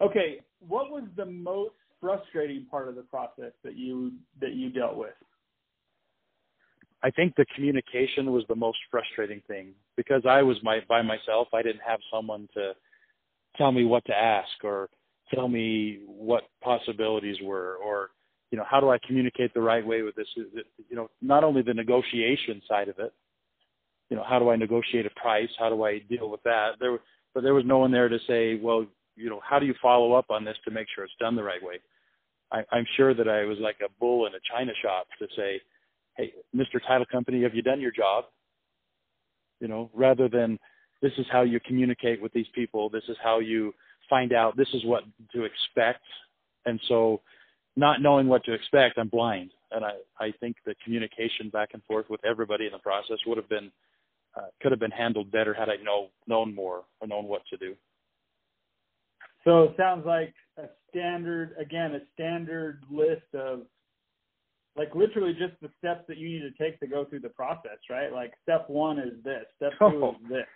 Okay, 0.02 0.42
what 0.60 0.90
was 0.90 1.04
the 1.16 1.26
most 1.26 1.74
frustrating 2.00 2.66
part 2.70 2.88
of 2.88 2.96
the 2.96 3.02
process 3.04 3.52
that 3.64 3.76
you 3.76 4.14
that 4.40 4.54
you 4.54 4.70
dealt 4.70 4.96
with? 4.96 5.14
I 7.02 7.10
think 7.12 7.36
the 7.36 7.46
communication 7.56 8.32
was 8.32 8.44
the 8.50 8.56
most 8.56 8.78
frustrating 8.92 9.42
thing 9.48 9.74
because 9.96 10.24
I 10.28 10.42
was 10.42 10.58
my 10.64 10.80
by 10.88 11.02
myself. 11.02 11.48
I 11.54 11.62
didn't 11.62 11.82
have 11.88 12.00
someone 12.12 12.50
to 12.56 12.74
tell 13.58 13.72
me 13.72 13.86
what 13.86 14.06
to 14.06 14.14
ask 14.14 14.64
or 14.64 14.90
tell 15.34 15.48
me 15.48 16.00
what 16.06 16.44
possibilities 16.62 17.38
were 17.42 17.76
or 17.76 18.10
you 18.52 18.58
know, 18.58 18.66
how 18.68 18.80
do 18.80 18.90
I 18.90 18.98
communicate 19.06 19.54
the 19.54 19.62
right 19.62 19.86
way 19.86 20.02
with 20.02 20.16
this? 20.16 20.28
You 20.36 20.96
know, 20.96 21.10
not 21.22 21.44
only 21.44 21.62
the 21.62 21.74
negotiation 21.74 22.62
side 22.68 22.90
of 22.90 22.98
it, 23.00 23.14
you 24.10 24.18
know, 24.18 24.24
how 24.28 24.40
do 24.40 24.50
I 24.50 24.56
negotiate 24.56 25.06
a 25.06 25.20
price? 25.20 25.50
How 25.60 25.70
do 25.70 25.84
I 25.84 26.00
deal 26.00 26.30
with 26.30 26.42
that? 26.44 26.72
There, 26.80 26.98
but 27.34 27.44
there 27.44 27.54
was 27.54 27.66
no 27.66 27.78
one 27.78 27.92
there 27.92 28.10
to 28.10 28.18
say, 28.28 28.60
well, 28.60 28.88
you 29.16 29.30
know, 29.30 29.40
how 29.48 29.60
do 29.60 29.68
you 29.68 29.76
follow 29.82 30.14
up 30.14 30.32
on 30.32 30.44
this 30.44 30.58
to 30.66 30.72
make 30.72 30.88
sure 30.94 31.04
it's 31.04 31.14
done 31.20 31.36
the 31.36 31.44
right 31.44 31.62
way? 31.62 31.80
I, 32.52 32.64
I'm 32.72 32.86
sure 32.98 33.14
that 33.14 33.28
I 33.28 33.46
was 33.46 33.60
like 33.60 33.78
a 33.86 33.92
bull 34.00 34.26
in 34.26 34.34
a 34.34 34.40
china 34.52 34.72
shop 34.82 35.08
to 35.20 35.28
say, 35.38 35.62
hey, 36.20 36.34
Mr. 36.56 36.86
Title 36.86 37.06
Company, 37.10 37.44
have 37.44 37.56
you 37.56 37.62
done 37.62 37.80
your 37.80 37.92
job? 37.92 38.26
You 39.60 39.68
know, 39.68 39.90
rather 39.94 40.28
than 40.28 40.60
this 41.02 41.12
is 41.18 41.26
how 41.32 41.42
you 41.42 41.60
communicate 41.66 42.22
with 42.22 42.34
these 42.34 42.48
people. 42.54 42.90
This 42.90 43.04
is 43.08 43.18
how 43.24 43.40
you 43.40 43.74
find 44.10 44.34
out. 44.34 44.58
This 44.58 44.68
is 44.74 44.84
what 44.86 45.04
to 45.34 45.44
expect. 45.46 46.04
And 46.66 46.80
so, 46.88 47.22
not 47.76 48.02
knowing 48.02 48.28
what 48.28 48.44
to 48.46 48.54
expect, 48.54 48.98
I'm 48.98 49.08
blind. 49.08 49.52
And 49.72 49.86
I, 49.86 49.92
I 50.20 50.34
think 50.40 50.58
the 50.66 50.76
communication 50.84 51.50
back 51.52 51.70
and 51.74 51.82
forth 51.84 52.10
with 52.10 52.20
everybody 52.26 52.66
in 52.66 52.74
the 52.74 52.80
process 52.80 53.18
would 53.26 53.38
have 53.38 53.48
been 53.48 53.72
uh, 54.36 54.48
could 54.62 54.72
have 54.72 54.80
been 54.80 54.92
handled 54.92 55.32
better 55.32 55.54
had 55.54 55.70
I 55.70 55.82
know 55.84 56.10
known 56.28 56.54
more 56.54 56.84
or 57.00 57.08
known 57.08 57.26
what 57.26 57.42
to 57.50 57.58
do. 57.58 57.76
So 59.46 59.64
it 59.64 59.76
sounds 59.78 60.06
like 60.06 60.34
a 60.58 60.64
standard, 60.90 61.56
again, 61.60 61.96
a 61.96 62.00
standard 62.14 62.84
list 62.92 63.34
of 63.34 63.62
like 64.80 64.96
literally 64.96 65.34
just 65.34 65.60
the 65.62 65.70
steps 65.78 66.06
that 66.08 66.18
you 66.18 66.30
need 66.30 66.40
to 66.40 66.52
take 66.52 66.80
to 66.80 66.88
go 66.88 67.04
through 67.04 67.20
the 67.20 67.28
process, 67.28 67.78
right? 67.90 68.14
Like 68.14 68.32
step 68.44 68.70
one 68.70 68.98
is 68.98 69.22
this, 69.26 69.44
step 69.58 69.74
two 69.78 69.86
Oh. 69.86 70.12
is 70.12 70.30
this, 70.30 70.48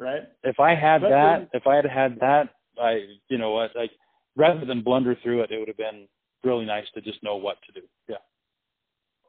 right? 0.00 0.22
If 0.42 0.58
I 0.58 0.74
had 0.74 1.00
that, 1.02 1.48
if 1.52 1.64
I 1.64 1.76
had 1.76 1.86
had 1.86 2.18
that, 2.18 2.48
I, 2.76 3.04
you 3.28 3.38
know, 3.38 3.52
what, 3.52 3.70
like 3.76 3.92
rather 4.34 4.66
than 4.66 4.82
blunder 4.82 5.14
through 5.22 5.42
it, 5.42 5.52
it 5.52 5.60
would 5.60 5.68
have 5.68 5.76
been 5.76 6.08
really 6.42 6.64
nice 6.64 6.86
to 6.94 7.00
just 7.00 7.22
know 7.22 7.36
what 7.36 7.58
to 7.66 7.80
do. 7.80 7.86
Yeah. 8.08 8.16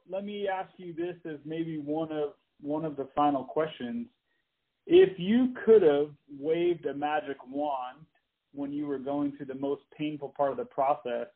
Let 0.10 0.26
me 0.26 0.48
ask 0.48 0.72
you 0.78 0.94
this 0.94 1.18
as 1.32 1.38
maybe 1.46 1.78
one 1.78 2.12
of 2.12 2.32
one 2.60 2.86
of 2.86 2.96
the 2.96 3.10
final 3.16 3.44
questions. 3.44 4.08
If 4.88 5.20
you 5.20 5.54
could 5.64 5.84
have 5.84 6.10
waved 6.40 6.88
a 6.88 6.94
magic 6.96 7.38
wand 7.48 8.00
when 8.52 8.74
you 8.74 8.88
were 8.88 8.98
going 8.98 9.34
through 9.38 9.46
the 9.46 9.54
most 9.54 9.84
painful 9.96 10.34
part 10.36 10.50
of 10.50 10.58
the 10.58 10.66
process 10.66 11.28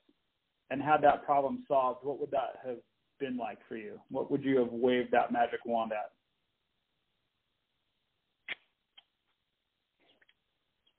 and 0.71 0.81
had 0.81 1.03
that 1.03 1.25
problem 1.25 1.63
solved, 1.67 1.99
what 2.01 2.19
would 2.19 2.31
that 2.31 2.55
have 2.65 2.77
been 3.19 3.37
like 3.37 3.59
for 3.67 3.75
you? 3.75 3.99
What 4.09 4.31
would 4.31 4.43
you 4.43 4.57
have 4.57 4.71
waved 4.71 5.11
that 5.11 5.31
magic 5.31 5.59
wand 5.65 5.91
at? 5.91 6.11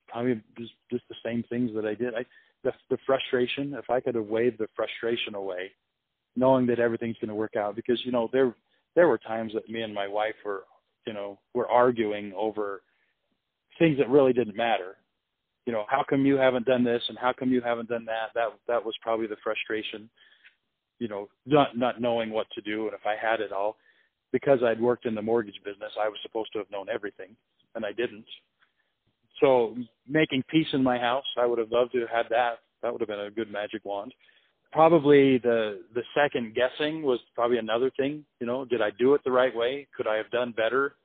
Probably 0.09 0.41
just 0.59 0.73
just 0.91 1.05
the 1.09 1.15
same 1.25 1.43
things 1.49 1.71
that 1.75 1.87
I 1.87 1.95
did. 1.95 2.15
I 2.15 2.25
the 2.63 2.73
the 2.91 2.99
frustration. 3.07 3.75
If 3.75 3.89
I 3.89 3.99
could 3.99 4.15
have 4.15 4.27
waved 4.27 4.59
the 4.59 4.69
frustration 4.77 5.35
away, 5.35 5.73
knowing 6.37 6.67
that 6.67 6.79
everything's 6.79 7.17
going 7.19 7.31
to 7.31 7.35
work 7.35 7.57
out, 7.57 7.75
because 7.75 7.99
you 8.05 8.13
know 8.13 8.29
there 8.31 8.55
there 8.95 9.09
were 9.09 9.17
times 9.17 9.55
that 9.55 9.71
me 9.71 9.81
and 9.81 9.95
my 9.95 10.07
wife 10.07 10.35
were 10.45 10.65
you 11.07 11.15
know 11.15 11.39
were 11.55 11.67
arguing 11.67 12.35
over 12.37 12.83
things 13.79 13.97
that 13.97 14.11
really 14.11 14.35
didn't 14.35 14.55
matter. 14.55 14.97
You 15.67 15.73
know, 15.73 15.85
how 15.89 16.05
come 16.09 16.27
you 16.27 16.37
haven't 16.37 16.67
done 16.67 16.83
this 16.83 17.03
and 17.09 17.17
how 17.19 17.33
come 17.33 17.51
you 17.51 17.61
haven't 17.61 17.89
done 17.89 18.05
that? 18.07 18.31
That 18.35 18.49
that 18.67 18.85
was 18.85 18.95
probably 19.01 19.27
the 19.27 19.37
frustration. 19.43 20.11
You 20.99 21.09
know, 21.09 21.29
not 21.47 21.77
not 21.77 22.01
knowing 22.01 22.31
what 22.31 22.47
to 22.55 22.61
do, 22.61 22.87
and 22.87 22.95
if 22.95 23.07
I 23.07 23.15
had 23.21 23.41
it 23.41 23.53
all, 23.53 23.77
because 24.33 24.61
I'd 24.65 24.81
worked 24.81 25.07
in 25.07 25.15
the 25.15 25.23
mortgage 25.23 25.61
business, 25.65 25.93
I 26.01 26.09
was 26.09 26.19
supposed 26.23 26.53
to 26.53 26.59
have 26.59 26.71
known 26.71 26.87
everything, 26.93 27.37
and 27.75 27.85
I 27.85 27.93
didn't. 27.93 28.27
So 29.41 29.77
making 30.09 30.45
peace 30.49 30.67
in 30.73 30.83
my 30.83 30.99
house, 30.99 31.25
I 31.39 31.47
would 31.47 31.59
have 31.59 31.73
loved 31.73 31.93
to 31.93 32.01
have 32.01 32.11
had 32.11 32.27
that. 32.31 32.59
That 32.83 32.93
would 32.93 33.01
have 33.01 33.09
been 33.09 33.21
a 33.21 33.31
good 33.31 33.51
magic 33.51 33.85
wand. 33.85 34.13
Probably 34.73 35.39
the 35.39 35.83
the 35.95 36.03
second 36.13 36.57
guessing 36.57 37.03
was 37.03 37.21
probably 37.37 37.59
another 37.59 37.91
thing. 37.97 38.25
You 38.41 38.49
know, 38.49 38.65
did 38.65 38.83
I 38.83 38.91
do 38.99 39.15
it 39.15 39.23
the 39.25 39.31
right 39.31 39.55
way? 39.55 39.87
Could 39.97 40.09
I 40.09 40.17
have 40.17 40.31
done 40.31 40.53
better? 40.53 40.97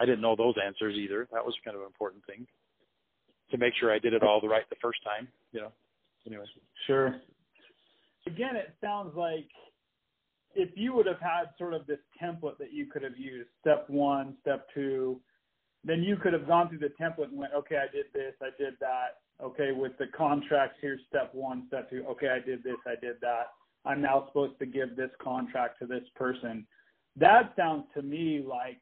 I 0.00 0.06
didn't 0.06 0.22
know 0.22 0.34
those 0.36 0.54
answers 0.64 0.96
either. 0.96 1.28
That 1.32 1.44
was 1.44 1.54
kind 1.64 1.76
of 1.76 1.82
an 1.82 1.86
important 1.86 2.24
thing 2.26 2.46
to 3.50 3.58
make 3.58 3.74
sure 3.78 3.92
I 3.92 3.98
did 3.98 4.12
it 4.12 4.22
all 4.22 4.40
the 4.40 4.48
right 4.48 4.68
the 4.70 4.76
first 4.82 5.00
time. 5.04 5.28
You 5.52 5.62
know. 5.62 5.72
Anyway. 6.26 6.44
Sure. 6.86 7.16
Again, 8.26 8.56
it 8.56 8.74
sounds 8.80 9.16
like 9.16 9.48
if 10.56 10.70
you 10.74 10.92
would 10.94 11.06
have 11.06 11.20
had 11.20 11.44
sort 11.58 11.74
of 11.74 11.86
this 11.86 12.00
template 12.20 12.58
that 12.58 12.72
you 12.72 12.86
could 12.86 13.02
have 13.02 13.16
used, 13.16 13.48
step 13.60 13.88
one, 13.88 14.34
step 14.40 14.66
two, 14.74 15.20
then 15.84 16.02
you 16.02 16.16
could 16.16 16.32
have 16.32 16.46
gone 16.46 16.68
through 16.68 16.78
the 16.78 16.92
template 17.00 17.28
and 17.28 17.38
went, 17.38 17.52
okay, 17.54 17.76
I 17.76 17.94
did 17.94 18.06
this, 18.12 18.34
I 18.42 18.48
did 18.58 18.74
that. 18.80 19.18
Okay, 19.40 19.70
with 19.72 19.92
the 19.98 20.06
contracts, 20.16 20.78
here's 20.80 21.00
step 21.08 21.32
one, 21.34 21.64
step 21.68 21.90
two. 21.90 22.04
Okay, 22.08 22.28
I 22.28 22.44
did 22.44 22.64
this, 22.64 22.76
I 22.86 22.94
did 23.00 23.16
that. 23.20 23.52
I'm 23.84 24.00
now 24.00 24.24
supposed 24.26 24.58
to 24.58 24.66
give 24.66 24.96
this 24.96 25.10
contract 25.22 25.78
to 25.80 25.86
this 25.86 26.02
person. 26.16 26.66
That 27.16 27.52
sounds 27.54 27.84
to 27.94 28.02
me 28.02 28.44
like 28.46 28.80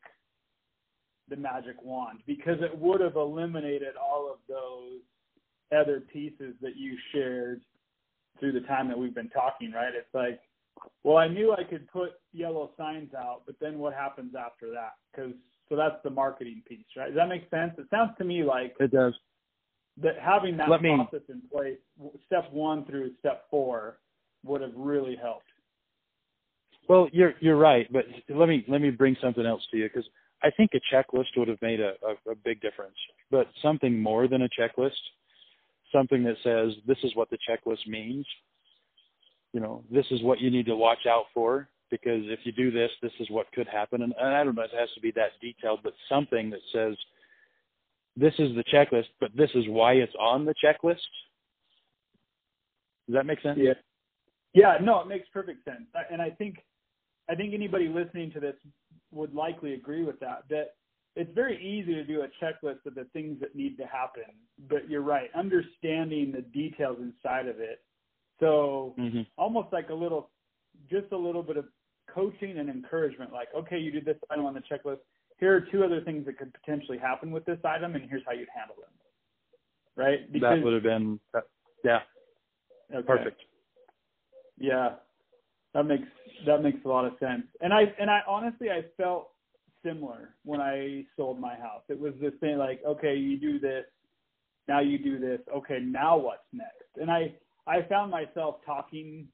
the 1.28 1.36
magic 1.36 1.76
wand 1.82 2.20
because 2.26 2.58
it 2.60 2.76
would 2.78 3.00
have 3.00 3.16
eliminated 3.16 3.94
all 3.96 4.30
of 4.30 4.38
those 4.48 5.00
other 5.76 6.00
pieces 6.12 6.54
that 6.60 6.76
you 6.76 6.96
shared 7.12 7.60
through 8.38 8.52
the 8.52 8.60
time 8.60 8.88
that 8.88 8.98
we've 8.98 9.14
been 9.14 9.30
talking, 9.30 9.72
right? 9.72 9.94
It's 9.94 10.12
like, 10.12 10.40
well, 11.02 11.16
I 11.16 11.28
knew 11.28 11.52
I 11.52 11.62
could 11.64 11.88
put 11.88 12.10
yellow 12.32 12.70
signs 12.76 13.14
out, 13.14 13.42
but 13.46 13.54
then 13.60 13.78
what 13.78 13.94
happens 13.94 14.34
after 14.38 14.70
that? 14.72 14.92
Because 15.12 15.32
so 15.68 15.76
that's 15.76 15.96
the 16.04 16.10
marketing 16.10 16.62
piece, 16.68 16.84
right? 16.96 17.06
Does 17.06 17.16
that 17.16 17.28
make 17.28 17.48
sense? 17.50 17.72
It 17.78 17.86
sounds 17.90 18.10
to 18.18 18.24
me 18.24 18.42
like 18.44 18.74
It 18.80 18.90
does. 18.90 19.14
that 20.02 20.18
having 20.18 20.56
that 20.58 20.68
Let 20.68 20.82
me- 20.82 20.94
process 20.94 21.22
in 21.28 21.40
place, 21.50 21.78
step 22.26 22.52
one 22.52 22.84
through 22.84 23.12
step 23.20 23.48
four, 23.50 23.98
would 24.44 24.60
have 24.60 24.74
really 24.76 25.16
helped. 25.16 25.46
Well, 26.88 27.08
you're 27.12 27.32
you're 27.40 27.56
right, 27.56 27.90
but 27.90 28.04
let 28.28 28.46
me 28.48 28.62
let 28.68 28.82
me 28.82 28.90
bring 28.90 29.16
something 29.22 29.46
else 29.46 29.66
to 29.70 29.78
you 29.78 29.84
because 29.84 30.06
I 30.44 30.50
think 30.50 30.72
a 30.74 30.94
checklist 30.94 31.36
would 31.36 31.48
have 31.48 31.62
made 31.62 31.80
a, 31.80 31.94
a, 32.06 32.32
a 32.32 32.34
big 32.44 32.60
difference. 32.60 32.96
But 33.30 33.48
something 33.62 33.98
more 34.00 34.28
than 34.28 34.42
a 34.42 34.48
checklist, 34.48 34.90
something 35.90 36.22
that 36.24 36.36
says 36.44 36.74
this 36.86 36.98
is 37.02 37.16
what 37.16 37.30
the 37.30 37.38
checklist 37.48 37.86
means. 37.86 38.26
You 39.52 39.60
know, 39.60 39.84
this 39.90 40.06
is 40.10 40.22
what 40.22 40.40
you 40.40 40.50
need 40.50 40.66
to 40.66 40.76
watch 40.76 41.06
out 41.08 41.26
for 41.32 41.68
because 41.90 42.22
if 42.24 42.40
you 42.44 42.52
do 42.52 42.70
this, 42.70 42.90
this 43.02 43.12
is 43.20 43.30
what 43.30 43.50
could 43.52 43.68
happen. 43.68 44.02
And, 44.02 44.12
and 44.20 44.34
I 44.34 44.44
don't 44.44 44.54
know 44.54 44.62
it 44.62 44.70
has 44.78 44.90
to 44.94 45.00
be 45.00 45.12
that 45.12 45.30
detailed, 45.40 45.80
but 45.82 45.94
something 46.08 46.50
that 46.50 46.60
says 46.72 46.96
this 48.16 48.34
is 48.38 48.54
the 48.54 48.64
checklist, 48.64 49.06
but 49.20 49.30
this 49.36 49.50
is 49.54 49.64
why 49.68 49.94
it's 49.94 50.14
on 50.20 50.44
the 50.44 50.54
checklist. 50.62 51.00
Does 53.06 53.14
that 53.14 53.26
make 53.26 53.40
sense? 53.42 53.58
Yeah. 53.60 53.74
Yeah, 54.54 54.78
no, 54.80 55.00
it 55.00 55.08
makes 55.08 55.28
perfect 55.32 55.64
sense. 55.64 55.84
And 56.10 56.22
I 56.22 56.30
think 56.30 56.58
I 57.28 57.34
think 57.34 57.54
anybody 57.54 57.88
listening 57.88 58.30
to 58.32 58.40
this 58.40 58.54
would 59.14 59.34
likely 59.34 59.74
agree 59.74 60.04
with 60.04 60.18
that. 60.20 60.44
That 60.50 60.74
it's 61.16 61.32
very 61.34 61.56
easy 61.64 61.94
to 61.94 62.04
do 62.04 62.22
a 62.22 62.44
checklist 62.44 62.84
of 62.86 62.94
the 62.94 63.06
things 63.12 63.38
that 63.40 63.54
need 63.54 63.76
to 63.78 63.86
happen, 63.86 64.24
but 64.68 64.88
you're 64.88 65.02
right, 65.02 65.30
understanding 65.34 66.32
the 66.32 66.42
details 66.42 66.98
inside 67.00 67.46
of 67.46 67.60
it. 67.60 67.82
So 68.40 68.94
Mm-hmm. 68.98 69.22
almost 69.36 69.72
like 69.72 69.90
a 69.90 69.94
little 69.94 70.30
just 70.90 71.12
a 71.12 71.16
little 71.16 71.42
bit 71.42 71.56
of 71.56 71.66
coaching 72.12 72.58
and 72.58 72.68
encouragement 72.68 73.32
like, 73.32 73.48
okay, 73.56 73.78
you 73.78 73.90
did 73.90 74.04
this 74.04 74.16
item 74.30 74.44
on 74.44 74.54
the 74.54 74.60
checklist. 74.60 74.98
Here 75.38 75.54
are 75.54 75.60
two 75.60 75.84
other 75.84 76.00
things 76.00 76.26
that 76.26 76.38
could 76.38 76.52
potentially 76.52 76.98
happen 76.98 77.30
with 77.30 77.44
this 77.44 77.58
item 77.64 77.94
and 77.94 78.08
here's 78.08 78.22
how 78.26 78.32
you'd 78.32 78.48
handle 78.54 78.76
them. 78.76 78.90
Right? 79.96 80.32
that 80.40 80.62
would 80.62 80.74
have 80.74 80.82
been 80.82 81.20
yeah 81.84 82.00
okay. 82.92 83.06
perfect. 83.06 83.40
Yeah, 84.58 84.94
that 85.74 85.84
makes 85.84 86.08
that 86.46 86.62
makes 86.62 86.78
a 86.84 86.88
lot 86.88 87.04
of 87.04 87.12
sense. 87.20 87.44
And 87.60 87.72
I 87.72 87.82
and 87.98 88.10
I 88.10 88.20
honestly 88.26 88.70
I 88.70 88.84
felt 88.96 89.30
similar 89.84 90.34
when 90.44 90.60
I 90.60 91.04
sold 91.16 91.38
my 91.38 91.54
house. 91.54 91.82
It 91.88 91.98
was 91.98 92.14
this 92.20 92.32
thing 92.40 92.56
like, 92.56 92.80
okay, 92.86 93.14
you 93.14 93.38
do 93.38 93.58
this, 93.58 93.84
now 94.68 94.80
you 94.80 94.98
do 94.98 95.18
this. 95.18 95.40
Okay, 95.54 95.78
now 95.82 96.16
what's 96.16 96.42
next? 96.52 96.96
And 97.00 97.10
I 97.10 97.34
I 97.66 97.82
found 97.88 98.10
myself 98.10 98.56
talking 98.64 99.26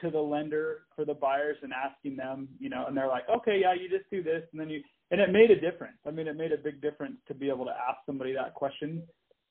to 0.00 0.10
the 0.10 0.20
lender 0.20 0.82
for 0.94 1.04
the 1.04 1.14
buyers 1.14 1.56
and 1.62 1.72
asking 1.72 2.16
them, 2.16 2.48
you 2.58 2.68
know, 2.68 2.84
and 2.86 2.96
they're 2.96 3.08
like, 3.08 3.28
okay, 3.28 3.60
yeah, 3.62 3.72
you 3.72 3.88
just 3.88 4.10
do 4.10 4.22
this, 4.22 4.42
and 4.52 4.60
then 4.60 4.68
you 4.68 4.82
and 5.10 5.20
it 5.20 5.30
made 5.30 5.50
a 5.50 5.60
difference. 5.60 5.98
I 6.06 6.10
mean, 6.10 6.26
it 6.26 6.36
made 6.36 6.52
a 6.52 6.56
big 6.56 6.82
difference 6.82 7.16
to 7.28 7.34
be 7.34 7.48
able 7.48 7.64
to 7.64 7.70
ask 7.70 7.98
somebody 8.06 8.32
that 8.34 8.54
question. 8.54 9.02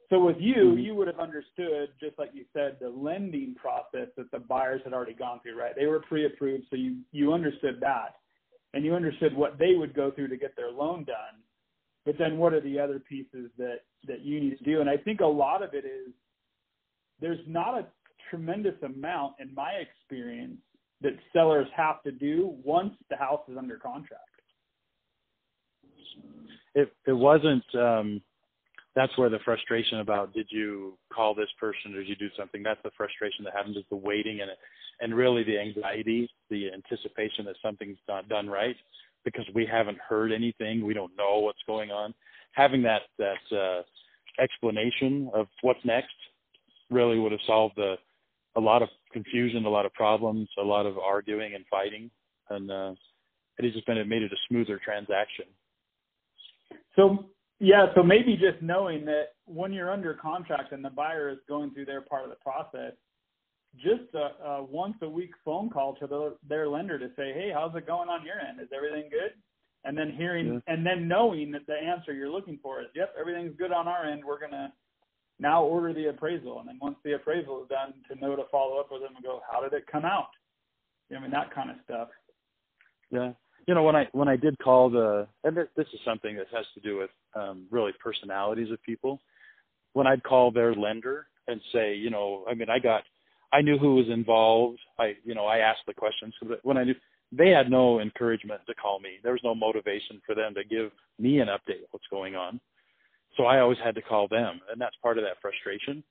So 0.10 0.24
with 0.24 0.39
you, 0.39 0.74
Mhm. 0.74 0.84
you 0.84 0.96
would 0.96 1.08
have 1.08 1.20
understood, 1.20 1.98
just 2.00 2.18
like 2.20 2.34
you 2.34 2.46
said, 2.54 2.80
the 2.80 2.89
lending 2.89 3.56
process 3.56 4.13
that 4.15 4.30
the 4.32 4.39
buyers 4.39 4.84
had 4.84 4.94
already 4.94 5.13
gone 5.13 5.39
through, 5.39 5.58
right? 5.60 5.76
They 5.76 5.88
were 5.88 6.00
pre-approved, 6.02 6.68
so 6.70 6.76
you 6.76 7.04
you 7.12 7.34
understood 7.34 7.80
that, 7.82 8.20
and 8.74 8.86
you 8.86 8.94
understood 8.94 9.36
what 9.36 9.58
they 9.58 9.76
would 9.76 9.94
go 9.94 10.12
through 10.12 10.28
to 10.28 10.38
get 10.38 10.56
their 10.56 10.72
loan 10.72 11.06
done. 11.06 11.41
But 12.06 12.18
then, 12.20 12.38
what 12.38 12.54
are 12.54 12.62
the 12.62 12.80
other 12.80 13.00
pieces 13.00 13.52
that 13.58 13.82
that 14.06 14.22
you 14.22 14.39
need 14.39 14.58
to 14.60 14.63
do? 14.63 14.82
And 14.82 14.89
I 14.89 14.98
think 14.98 15.22
a 15.22 15.26
lot 15.26 15.63
of 15.63 15.74
it 15.74 15.86
is 15.86 16.13
there's 17.20 17.46
not 17.48 17.80
a 17.80 17.88
tremendous 18.30 18.82
amount, 18.84 19.39
in 19.39 19.54
my 19.54 19.72
experience, 19.72 20.62
that 21.02 21.18
sellers 21.34 21.68
have 21.76 22.04
to 22.04 22.12
do 22.12 22.56
once 22.63 22.96
the 23.10 23.15
house 23.15 23.41
is 23.50 23.58
under 23.58 23.78
contract. 23.78 24.30
it 26.76 26.94
it 27.08 27.13
wasn't 27.13 27.63
um 27.76 28.22
that's 28.95 29.15
where 29.17 29.29
the 29.29 29.39
frustration 29.43 29.99
about 29.99 30.34
did 30.34 30.47
you 30.49 30.97
call 31.13 31.36
this 31.36 31.49
person 31.60 31.93
or 31.93 31.97
did 31.97 32.08
you 32.08 32.15
do 32.15 32.29
something? 32.38 32.63
That's 32.63 32.81
the 32.84 32.91
frustration 32.95 33.43
that 33.43 33.53
happens 33.53 33.75
is 33.75 33.84
the 33.89 33.97
waiting 33.97 34.41
and 34.41 34.51
and 35.01 35.13
really 35.13 35.43
the 35.43 35.60
anxiety, 35.60 36.29
the 36.49 36.71
anticipation 36.71 37.43
that 37.45 37.55
something's 37.62 37.97
not 38.08 38.29
done 38.29 38.47
right 38.47 38.77
because 39.25 39.45
we 39.53 39.65
haven't 39.65 39.97
heard 39.97 40.31
anything, 40.31 40.86
we 40.86 40.93
don't 40.93 41.12
know 41.17 41.39
what's 41.39 41.60
going 41.67 41.91
on. 41.91 42.13
Having 42.53 42.84
that 42.84 43.01
that 43.17 43.58
uh, 43.58 43.81
explanation 44.41 45.29
of 45.34 45.47
what's 45.62 45.84
next 45.84 46.13
really 46.89 47.19
would 47.19 47.31
have 47.31 47.41
solved 47.45 47.75
the, 47.75 47.95
a 48.55 48.62
lot 48.62 48.81
of 48.81 48.89
confusion, 49.12 49.65
a 49.65 49.69
lot 49.69 49.86
of 49.86 49.93
problems, 49.93 50.47
a 50.58 50.63
lot 50.63 50.86
of 50.86 50.97
arguing 50.97 51.55
and 51.55 51.65
fighting, 51.69 52.10
and 52.49 52.71
uh, 52.71 52.93
it 53.58 53.65
has 53.65 53.73
just 53.73 53.86
been 53.86 53.97
it 53.97 54.08
made 54.08 54.21
it 54.21 54.31
a 54.31 54.38
smoother 54.47 54.79
transaction. 54.84 55.45
So 56.95 57.25
yeah, 57.60 57.88
so 57.96 58.04
maybe 58.04 58.36
just 58.36 58.62
knowing 58.62 59.06
that 59.06 59.34
when 59.46 59.72
you're 59.72 59.91
under 59.91 60.13
contract 60.13 60.72
and 60.72 60.84
the 60.84 60.89
buyer 60.89 61.30
is 61.30 61.38
going 61.48 61.72
through 61.72 61.86
their 61.86 62.02
part 62.02 62.24
of 62.24 62.30
the 62.30 62.36
process, 62.36 62.94
just 63.78 64.13
a, 64.13 64.44
a 64.46 64.63
once 64.63 64.96
a 65.02 65.10
week 65.10 65.32
phone 65.44 65.70
call 65.70 65.96
to 65.96 66.08
the, 66.08 66.36
their 66.48 66.68
lender 66.68 67.00
to 67.00 67.08
say, 67.15 67.34
hey, 67.34 67.52
how's 67.54 67.76
it 67.76 67.88
going 67.88 68.10
on 68.10 68.26
your 68.26 68.39
end? 68.39 68.60
Is 68.62 68.70
everything 68.76 69.10
good? 69.10 69.32
And 69.84 69.98
then 69.98 70.12
hearing 70.12 70.54
yeah. 70.54 70.74
and 70.74 70.86
then 70.86 71.08
knowing 71.08 71.52
that 71.52 71.68
the 71.68 71.76
answer 71.76 72.12
you're 72.12 72.32
looking 72.32 72.58
for 72.62 72.82
is, 72.82 72.88
yep, 72.96 73.13
everything's 73.20 73.56
good 73.56 73.72
on 73.72 73.88
our 73.88 74.06
end. 74.06 74.24
We're 74.26 74.39
gonna 74.39 74.74
now 75.39 75.63
order 75.63 75.94
the 75.94 76.10
appraisal, 76.10 76.60
and 76.60 76.68
then 76.68 76.80
once 76.82 76.96
the 77.04 77.13
appraisal 77.13 77.62
is 77.62 77.70
done, 77.70 77.94
to 78.10 78.20
know 78.20 78.36
to 78.36 78.44
follow 78.52 78.80
up 78.80 78.88
with 78.91 79.02
them 79.02 79.15
and 79.15 79.24
go, 79.24 79.41
how 79.50 79.62
did 79.62 79.74
it 79.74 79.86
come 79.86 80.04
out? 80.04 80.30
I 81.15 81.20
mean 81.20 81.30
that 81.32 81.54
kind 81.54 81.70
of 81.70 81.76
stuff. 81.84 82.08
Yeah, 83.12 83.34
you 83.67 83.73
know 83.73 83.84
when 83.84 83.95
I 83.95 84.08
when 84.12 84.28
I 84.28 84.36
did 84.36 84.58
call 84.60 84.89
the 84.89 85.28
and 85.43 85.56
this 85.56 85.88
is 85.93 85.99
something 86.06 86.36
that 86.38 86.47
has 86.54 86.65
to 86.75 86.80
do 86.82 86.97
with 86.97 87.10
um, 87.36 87.67
really 87.71 87.91
personalities 88.04 88.71
of 88.71 88.82
people. 88.84 89.19
When 89.93 90.08
I'd 90.08 90.23
call 90.23 90.51
their 90.51 90.75
lender 90.75 91.28
and 91.47 91.62
say, 91.73 91.95
you 91.95 92.10
know, 92.10 92.43
I 92.49 92.54
mean, 92.54 92.69
I 92.69 92.80
got, 92.80 93.04
I 93.54 93.62
knew 93.62 93.78
who 93.78 93.95
was 93.95 94.08
involved. 94.10 94.80
I, 94.99 95.15
you 95.23 95.36
know, 95.36 95.45
I 95.45 95.60
asked 95.60 95.86
the 95.88 95.93
questions. 95.93 96.34
So 96.39 96.56
when 96.63 96.78
I 96.78 96.84
knew 96.84 96.95
they 97.32 97.49
had 97.49 97.69
no 97.69 97.99
encouragement 97.99 98.62
to 98.67 98.75
call 98.75 98.99
me, 98.99 99.19
there 99.23 99.32
was 99.32 99.41
no 99.43 99.56
motivation 99.56 100.21
for 100.25 100.36
them 100.36 100.54
to 100.56 100.63
give 100.63 100.91
me 101.19 101.39
an 101.39 101.47
update 101.47 101.86
what's 101.91 102.08
going 102.10 102.36
on. 102.36 102.60
So 103.38 103.45
I 103.45 103.60
always 103.60 103.78
had 103.84 103.95
to 103.95 104.01
call 104.01 104.28
them, 104.28 104.62
and 104.71 104.80
that's 104.80 104.95
part 105.01 105.17
of 105.17 105.23
that 105.23 105.41
frustration. 105.41 106.04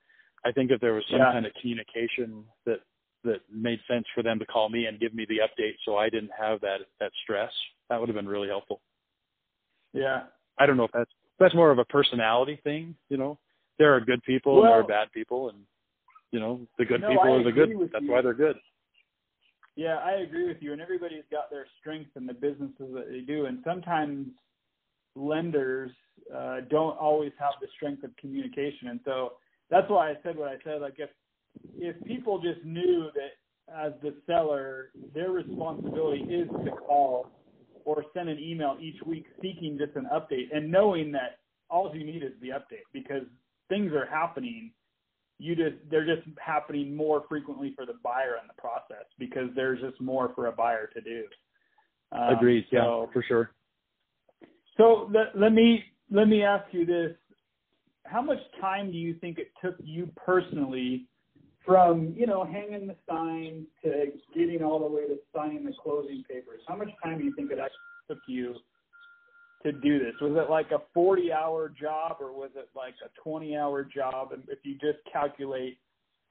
I 0.45 0.53
think 0.53 0.71
if 0.71 0.81
there 0.81 0.93
was 0.93 1.05
some 1.11 1.21
yeah. 1.21 1.33
kind 1.33 1.47
of 1.47 1.53
communication 1.61 2.45
that 2.67 2.81
that 3.25 3.41
made 3.53 3.81
sense 3.89 4.07
for 4.15 4.23
them 4.23 4.39
to 4.39 4.47
call 4.47 4.69
me 4.69 4.87
and 4.87 5.01
give 5.01 5.15
me 5.15 5.27
the 5.29 5.39
update 5.39 5.75
so 5.85 5.97
I 5.97 6.09
didn't 6.09 6.31
have 6.39 6.61
that 6.61 6.79
that 7.01 7.11
stress. 7.23 7.51
That 7.91 8.01
would 8.01 8.09
have 8.09 8.17
been 8.17 8.29
really 8.29 8.49
helpful. 8.49 8.81
Yeah. 9.93 10.25
I 10.59 10.67
don't 10.67 10.77
know 10.77 10.85
if 10.85 10.93
that's 10.93 11.11
that's 11.39 11.55
more 11.55 11.71
of 11.71 11.79
a 11.79 11.85
personality 11.85 12.61
thing, 12.63 12.95
you 13.09 13.17
know. 13.17 13.39
There 13.79 13.95
are 13.95 14.01
good 14.01 14.23
people 14.23 14.55
well, 14.55 14.65
and 14.65 14.73
there 14.73 14.81
are 14.81 14.87
bad 14.87 15.13
people 15.13 15.49
and 15.49 15.59
you 16.35 16.41
know, 16.41 16.61
the 16.79 16.85
good 16.85 17.01
no, 17.01 17.11
people 17.11 17.23
I 17.25 17.37
are 17.37 17.45
the 17.45 17.53
good. 17.53 17.71
That's 17.93 18.05
you. 18.05 18.11
why 18.11 18.21
they're 18.21 18.35
good. 18.35 18.57
Yeah, 19.77 19.99
I 20.05 20.23
agree 20.23 20.49
with 20.49 20.57
you. 20.61 20.73
And 20.73 20.81
everybody's 20.81 21.23
got 21.31 21.49
their 21.49 21.65
strengths 21.81 22.11
in 22.17 22.27
the 22.27 22.35
businesses 22.35 22.93
that 22.93 23.07
they 23.09 23.21
do. 23.21 23.47
And 23.47 23.61
sometimes 23.65 24.29
lenders 25.15 25.93
uh, 26.35 26.63
don't 26.69 26.99
always 26.99 27.31
have 27.39 27.53
the 27.61 27.69
strength 27.77 28.03
of 28.03 28.17
communication. 28.17 28.89
And 28.89 28.99
so 29.05 29.35
that's 29.71 29.89
why 29.89 30.11
I 30.11 30.15
said 30.25 30.37
what 30.37 30.49
I 30.49 30.57
said. 30.65 30.81
Like 30.81 30.95
if 30.99 31.11
if 31.77 32.03
people 32.05 32.41
just 32.41 32.65
knew 32.65 33.11
that 33.15 33.75
as 33.75 33.93
the 34.03 34.15
seller, 34.27 34.91
their 35.15 35.31
responsibility 35.31 36.23
is 36.23 36.49
to 36.65 36.71
call 36.87 37.29
or 37.85 38.05
send 38.15 38.29
an 38.29 38.39
email 38.39 38.77
each 38.81 39.01
week 39.07 39.27
seeking 39.43 39.79
just 39.79 39.97
an 39.97 40.09
update 40.13 40.55
and 40.55 40.71
knowing 40.71 41.13
that 41.13 41.39
all 41.71 41.95
you 41.95 42.05
need 42.05 42.23
is 42.23 42.33
the 42.41 42.49
update 42.49 42.87
because 42.93 43.23
things 43.69 43.93
are 43.93 44.07
happening 44.07 44.71
you 45.39 45.57
just 45.57 45.77
they're 45.91 46.07
just 46.07 46.27
happening 46.39 46.95
more 46.95 47.25
frequently 47.29 47.73
for 47.75 47.85
the 47.85 47.95
buyer 48.03 48.37
in 48.41 48.47
the 48.47 48.55
process 48.61 49.05
because 49.19 49.49
there's 49.55 49.81
just 49.81 50.01
more 50.01 50.33
for 50.35 50.47
a 50.47 50.53
buyer 50.53 50.89
to 50.95 51.01
do. 51.01 51.25
Um, 52.13 52.35
agreed. 52.35 52.67
So, 52.71 52.77
yeah 52.77 53.13
for 53.13 53.25
sure. 53.27 53.51
So 54.77 55.11
let, 55.13 55.39
let 55.39 55.53
me 55.53 55.85
let 56.11 56.29
me 56.29 56.43
ask 56.43 56.73
you 56.73 56.87
this. 56.87 57.13
How 58.05 58.23
much 58.23 58.39
time 58.61 58.93
do 58.93 58.99
you 58.99 59.15
think 59.15 59.39
it 59.39 59.51
took 59.63 59.75
you 59.83 60.09
personally 60.17 61.09
from 61.65 62.15
you 62.17 62.27
know 62.27 62.45
hanging 62.45 62.87
the 62.87 62.97
signs 63.09 63.67
to 63.83 64.13
getting 64.37 64.63
all 64.63 64.79
the 64.79 64.87
way 64.87 65.07
to 65.07 65.17
signing 65.35 65.65
the 65.65 65.73
closing 65.83 66.25
papers. 66.29 66.61
How 66.69 66.77
much 66.77 66.91
time 67.03 67.19
do 67.19 67.25
you 67.25 67.35
think 67.35 67.51
it 67.51 67.59
actually 67.59 67.79
took 68.09 68.19
you 68.27 68.55
to 69.65 69.73
do 69.73 69.99
this? 69.99 70.13
Was 70.21 70.37
it 70.37 70.51
like 70.51 70.71
a 70.73 70.83
40 70.93 71.33
hour 71.33 71.69
job 71.69 72.19
or 72.21 72.33
was 72.33 72.51
it 72.55 72.69
like 72.77 72.95
a 73.05 73.09
20 73.21 73.57
hour 73.57 73.83
job? 73.83 74.33
And 74.33 74.43
if 74.49 74.59
you 74.63 74.75
just 74.75 74.99
calculate 75.11 75.79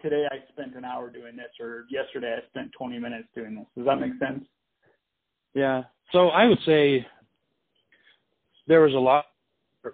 today 0.02 0.26
i 0.32 0.36
spent 0.52 0.76
an 0.76 0.84
hour 0.84 1.10
doing 1.10 1.36
this 1.36 1.50
or 1.60 1.86
yesterday 1.90 2.36
i 2.38 2.48
spent 2.50 2.72
20 2.78 3.00
minutes 3.00 3.28
doing 3.36 3.56
this. 3.56 3.66
Does 3.76 3.86
that 3.86 3.96
make 3.96 4.12
sense? 4.20 4.46
Yeah. 5.54 5.84
So 6.12 6.28
i 6.30 6.46
would 6.46 6.60
say 6.66 7.06
there 8.68 8.82
was 8.82 8.94
a 8.94 8.98
lot 8.98 9.26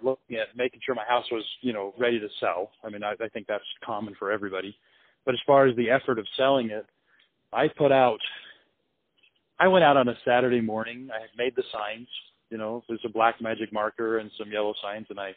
looking 0.02 0.36
at 0.36 0.56
making 0.56 0.80
sure 0.84 0.94
my 0.94 1.04
house 1.08 1.24
was 1.32 1.44
you 1.62 1.72
know 1.72 1.94
ready 1.98 2.20
to 2.20 2.28
sell. 2.40 2.70
I 2.84 2.90
mean 2.90 3.02
i, 3.02 3.12
I 3.12 3.28
think 3.28 3.46
that's 3.46 3.64
common 3.84 4.14
for 4.18 4.30
everybody 4.30 4.76
but 5.24 5.34
as 5.34 5.40
far 5.46 5.66
as 5.66 5.76
the 5.76 5.90
effort 5.90 6.18
of 6.18 6.26
selling 6.36 6.70
it, 6.70 6.86
I 7.52 7.68
put 7.68 7.92
out, 7.92 8.18
I 9.58 9.68
went 9.68 9.84
out 9.84 9.96
on 9.96 10.08
a 10.08 10.14
Saturday 10.24 10.60
morning. 10.60 11.08
I 11.12 11.20
had 11.20 11.30
made 11.36 11.54
the 11.56 11.64
signs, 11.72 12.08
you 12.50 12.58
know, 12.58 12.82
there's 12.88 13.04
a 13.04 13.10
black 13.10 13.40
magic 13.40 13.72
marker 13.72 14.18
and 14.18 14.30
some 14.38 14.50
yellow 14.50 14.74
signs, 14.82 15.06
and 15.10 15.18
I, 15.18 15.32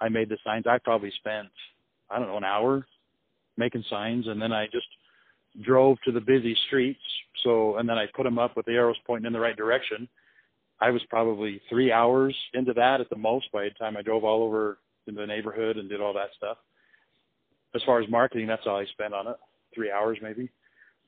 I 0.00 0.08
made 0.08 0.28
the 0.28 0.38
signs. 0.44 0.66
I 0.66 0.78
probably 0.78 1.12
spent, 1.18 1.48
I 2.10 2.18
don't 2.18 2.28
know, 2.28 2.36
an 2.36 2.44
hour 2.44 2.86
making 3.56 3.84
signs, 3.88 4.26
and 4.26 4.40
then 4.40 4.52
I 4.52 4.66
just 4.66 4.86
drove 5.62 5.98
to 6.04 6.12
the 6.12 6.20
busy 6.20 6.56
streets. 6.66 7.00
So, 7.44 7.76
and 7.76 7.88
then 7.88 7.98
I 7.98 8.06
put 8.14 8.24
them 8.24 8.38
up 8.38 8.56
with 8.56 8.66
the 8.66 8.72
arrows 8.72 8.96
pointing 9.06 9.26
in 9.26 9.32
the 9.32 9.40
right 9.40 9.56
direction. 9.56 10.08
I 10.80 10.90
was 10.90 11.02
probably 11.08 11.60
three 11.68 11.92
hours 11.92 12.36
into 12.52 12.72
that 12.74 13.00
at 13.00 13.08
the 13.10 13.16
most 13.16 13.50
by 13.52 13.64
the 13.64 13.70
time 13.70 13.96
I 13.96 14.02
drove 14.02 14.24
all 14.24 14.42
over 14.42 14.78
in 15.06 15.14
the 15.14 15.26
neighborhood 15.26 15.76
and 15.76 15.88
did 15.88 16.00
all 16.00 16.14
that 16.14 16.30
stuff 16.36 16.58
as 17.74 17.82
far 17.84 18.00
as 18.00 18.08
marketing, 18.08 18.46
that's 18.46 18.62
all 18.66 18.76
I 18.76 18.84
spent 18.86 19.14
on 19.14 19.26
it, 19.26 19.36
three 19.74 19.90
hours 19.90 20.18
maybe. 20.22 20.50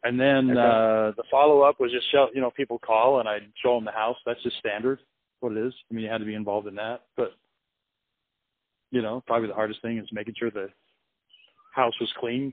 And 0.04 0.20
then 0.20 0.50
okay. 0.50 0.60
uh, 0.60 1.12
the 1.16 1.24
follow 1.30 1.62
up 1.62 1.80
was 1.80 1.90
just 1.90 2.10
show, 2.12 2.28
you 2.34 2.40
know 2.40 2.50
people 2.50 2.78
call 2.78 3.20
and 3.20 3.28
I 3.28 3.38
show 3.62 3.74
them 3.74 3.84
the 3.84 3.92
house. 3.92 4.16
That's 4.26 4.42
just 4.42 4.58
standard, 4.58 5.00
what 5.40 5.52
it 5.52 5.66
is. 5.66 5.74
I 5.90 5.94
mean, 5.94 6.04
you 6.04 6.10
had 6.10 6.18
to 6.18 6.24
be 6.24 6.34
involved 6.34 6.66
in 6.66 6.74
that, 6.76 7.02
but 7.16 7.32
you 8.90 9.02
know, 9.02 9.22
probably 9.26 9.48
the 9.48 9.54
hardest 9.54 9.82
thing 9.82 9.98
is 9.98 10.06
making 10.12 10.34
sure 10.38 10.50
the 10.50 10.68
house 11.74 11.94
was 12.00 12.12
clean. 12.18 12.52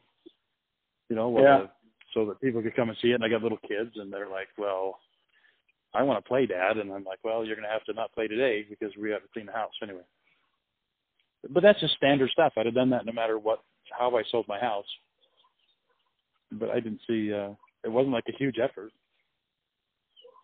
You 1.10 1.16
know, 1.16 1.30
well, 1.30 1.44
yeah. 1.44 1.58
the, 1.60 1.70
so 2.14 2.26
that 2.26 2.42
people 2.42 2.62
could 2.62 2.76
come 2.76 2.90
and 2.90 2.98
see 3.02 3.10
it. 3.10 3.16
And 3.16 3.24
I 3.24 3.30
got 3.30 3.44
little 3.44 3.60
kids, 3.68 3.92
and 3.96 4.12
they're 4.12 4.30
like, 4.30 4.48
"Well, 4.58 5.00
I 5.94 6.04
want 6.04 6.24
to 6.24 6.28
play, 6.28 6.46
Dad," 6.46 6.78
and 6.78 6.92
I'm 6.92 7.04
like, 7.04 7.20
"Well, 7.24 7.46
you're 7.46 7.56
going 7.56 7.68
to 7.68 7.74
have 7.74 7.84
to 7.86 7.94
not 7.94 8.14
play 8.14 8.28
today 8.28 8.66
because 8.68 8.96
we 9.00 9.12
have 9.12 9.22
to 9.22 9.28
clean 9.34 9.46
the 9.46 9.52
house 9.52 9.74
anyway." 9.82 10.02
But 11.50 11.62
that's 11.62 11.80
just 11.80 11.96
standard 11.96 12.30
stuff. 12.32 12.54
I'd 12.58 12.66
have 12.66 12.76
done 12.76 12.92
that 12.92 13.06
no 13.06 13.12
matter 13.12 13.38
what 13.38 13.60
how 13.92 14.16
I 14.16 14.24
sold 14.32 14.48
my 14.48 14.60
house. 14.60 14.86
But 16.52 16.70
I 16.70 16.80
didn't 16.80 17.02
see 17.08 17.34
uh 17.34 17.54
it 17.84 17.92
wasn't 17.92 18.14
like 18.14 18.26
a 18.30 18.38
huge 18.38 18.58
effort. 18.60 18.92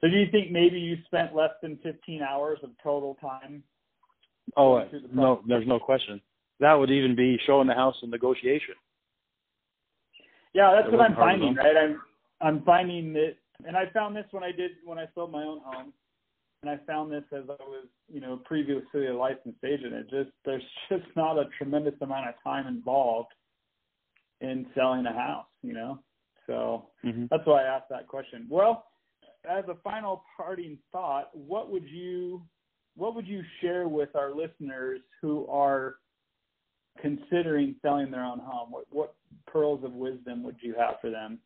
So 0.02 0.08
do 0.08 0.16
you 0.18 0.28
think 0.32 0.52
maybe 0.52 0.80
you 0.80 0.98
spent 1.06 1.36
less 1.36 1.52
than 1.62 1.78
15 1.84 2.22
hours 2.22 2.60
of 2.64 2.70
total 2.82 3.16
time? 3.16 3.64
Oh, 4.56 4.82
no, 5.14 5.42
there's 5.48 5.68
no 5.68 5.78
question. 5.80 6.22
That 6.60 6.74
would 6.74 6.90
even 6.90 7.16
be 7.16 7.38
showing 7.46 7.68
the 7.68 7.74
house 7.74 7.96
in 8.02 8.10
negotiation. 8.10 8.76
Yeah, 10.54 10.74
that's 10.74 10.88
it 10.88 10.98
what 10.98 11.06
I'm 11.06 11.16
finding, 11.16 11.56
right? 11.56 11.76
I'm 11.78 12.02
I'm 12.42 12.64
finding 12.64 13.14
that 13.14 13.36
and 13.66 13.76
I 13.76 13.90
found 13.94 14.16
this 14.16 14.26
when 14.32 14.44
I 14.44 14.52
did 14.52 14.72
when 14.86 14.98
I 14.98 15.06
sold 15.14 15.32
my 15.32 15.44
own 15.44 15.60
home 15.64 15.94
and 16.62 16.70
I 16.70 16.78
found 16.86 17.12
this 17.12 17.24
as 17.32 17.44
I 17.50 17.64
was, 17.64 17.88
you 18.12 18.20
know, 18.20 18.38
previously 18.44 19.08
a 19.08 19.16
licensed 19.16 19.64
agent. 19.64 19.94
It 19.94 20.10
just 20.10 20.32
there's 20.46 20.64
just 20.90 21.06
not 21.16 21.38
a 21.38 21.46
tremendous 21.58 21.96
amount 22.02 22.28
of 22.30 22.36
time 22.44 22.68
involved 22.68 23.32
in 24.42 24.66
selling 24.76 25.06
a 25.06 25.14
house, 25.14 25.48
you 25.62 25.74
know. 25.74 26.00
So 26.48 26.88
mm-hmm. 27.06 27.26
that's 27.30 27.46
why 27.46 27.64
I 27.64 27.76
asked 27.76 27.90
that 27.90 28.08
question. 28.08 28.48
Well, 28.50 28.86
as 29.50 29.64
a 29.70 29.76
final 29.84 30.24
parting 30.36 30.78
thought, 30.92 31.30
what 31.34 31.72
would 31.72 31.88
you 31.88 32.42
what 32.96 33.16
would 33.16 33.28
you 33.28 33.42
share 33.62 33.88
with 33.88 34.10
our 34.16 34.34
listeners 34.36 35.00
who 35.22 35.48
are 35.48 35.96
considering 37.02 37.76
selling 37.82 38.12
their 38.12 38.24
own 38.24 38.40
home? 38.40 38.72
What 38.72 38.86
what 38.90 39.14
pearls 39.48 39.84
of 39.84 39.94
wisdom 39.94 40.44
would 40.44 40.58
you 40.62 40.76
have 40.78 40.96
for 41.00 41.10
them? 41.10 41.40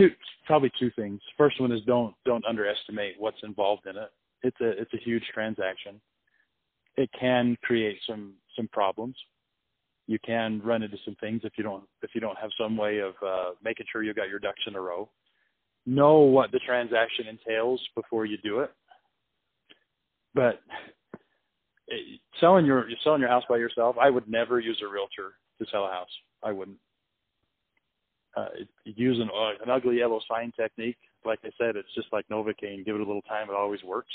Two 0.00 0.10
probably 0.46 0.72
two 0.78 0.90
things. 0.96 1.20
First 1.36 1.60
one 1.60 1.72
is 1.72 1.80
don't 1.86 2.14
don't 2.24 2.44
underestimate 2.44 3.14
what's 3.18 3.42
involved 3.42 3.86
in 3.86 3.96
it. 3.96 4.10
It's 4.42 4.60
a 4.60 4.70
it's 4.70 4.92
a 4.94 5.04
huge 5.04 5.24
transaction. 5.32 6.00
It 6.96 7.10
can 7.18 7.56
create 7.62 7.98
some 8.08 8.34
some 8.56 8.68
problems. 8.68 9.16
You 10.06 10.18
can 10.24 10.60
run 10.64 10.82
into 10.82 10.96
some 11.04 11.16
things 11.20 11.42
if 11.44 11.52
you 11.56 11.64
don't 11.64 11.84
if 12.02 12.10
you 12.14 12.20
don't 12.20 12.38
have 12.38 12.50
some 12.58 12.76
way 12.76 12.98
of 12.98 13.14
uh, 13.24 13.50
making 13.62 13.86
sure 13.92 14.02
you've 14.02 14.16
got 14.16 14.28
your 14.28 14.38
ducks 14.38 14.62
in 14.66 14.74
a 14.74 14.80
row. 14.80 15.08
Know 15.86 16.18
what 16.18 16.52
the 16.52 16.58
transaction 16.60 17.26
entails 17.26 17.80
before 17.94 18.26
you 18.26 18.36
do 18.42 18.60
it. 18.60 18.70
But 20.34 20.60
it, 21.88 22.20
selling 22.40 22.66
your 22.66 22.88
selling 23.04 23.20
your 23.20 23.30
house 23.30 23.44
by 23.48 23.56
yourself. 23.58 23.96
I 24.00 24.10
would 24.10 24.28
never 24.28 24.60
use 24.60 24.80
a 24.82 24.90
realtor 24.90 25.34
to 25.58 25.66
sell 25.70 25.86
a 25.86 25.90
house. 25.90 26.10
I 26.42 26.52
wouldn't. 26.52 26.78
Uh, 28.36 28.46
use 28.84 29.18
an, 29.18 29.28
uh, 29.28 29.62
an 29.62 29.70
ugly 29.70 29.98
yellow 29.98 30.20
sign 30.28 30.52
technique. 30.56 30.96
Like 31.24 31.40
I 31.44 31.50
said, 31.58 31.76
it's 31.76 31.92
just 31.94 32.08
like 32.12 32.28
Novocaine. 32.28 32.84
Give 32.84 32.94
it 32.94 33.00
a 33.00 33.04
little 33.04 33.22
time; 33.22 33.48
it 33.48 33.54
always 33.54 33.82
works. 33.82 34.12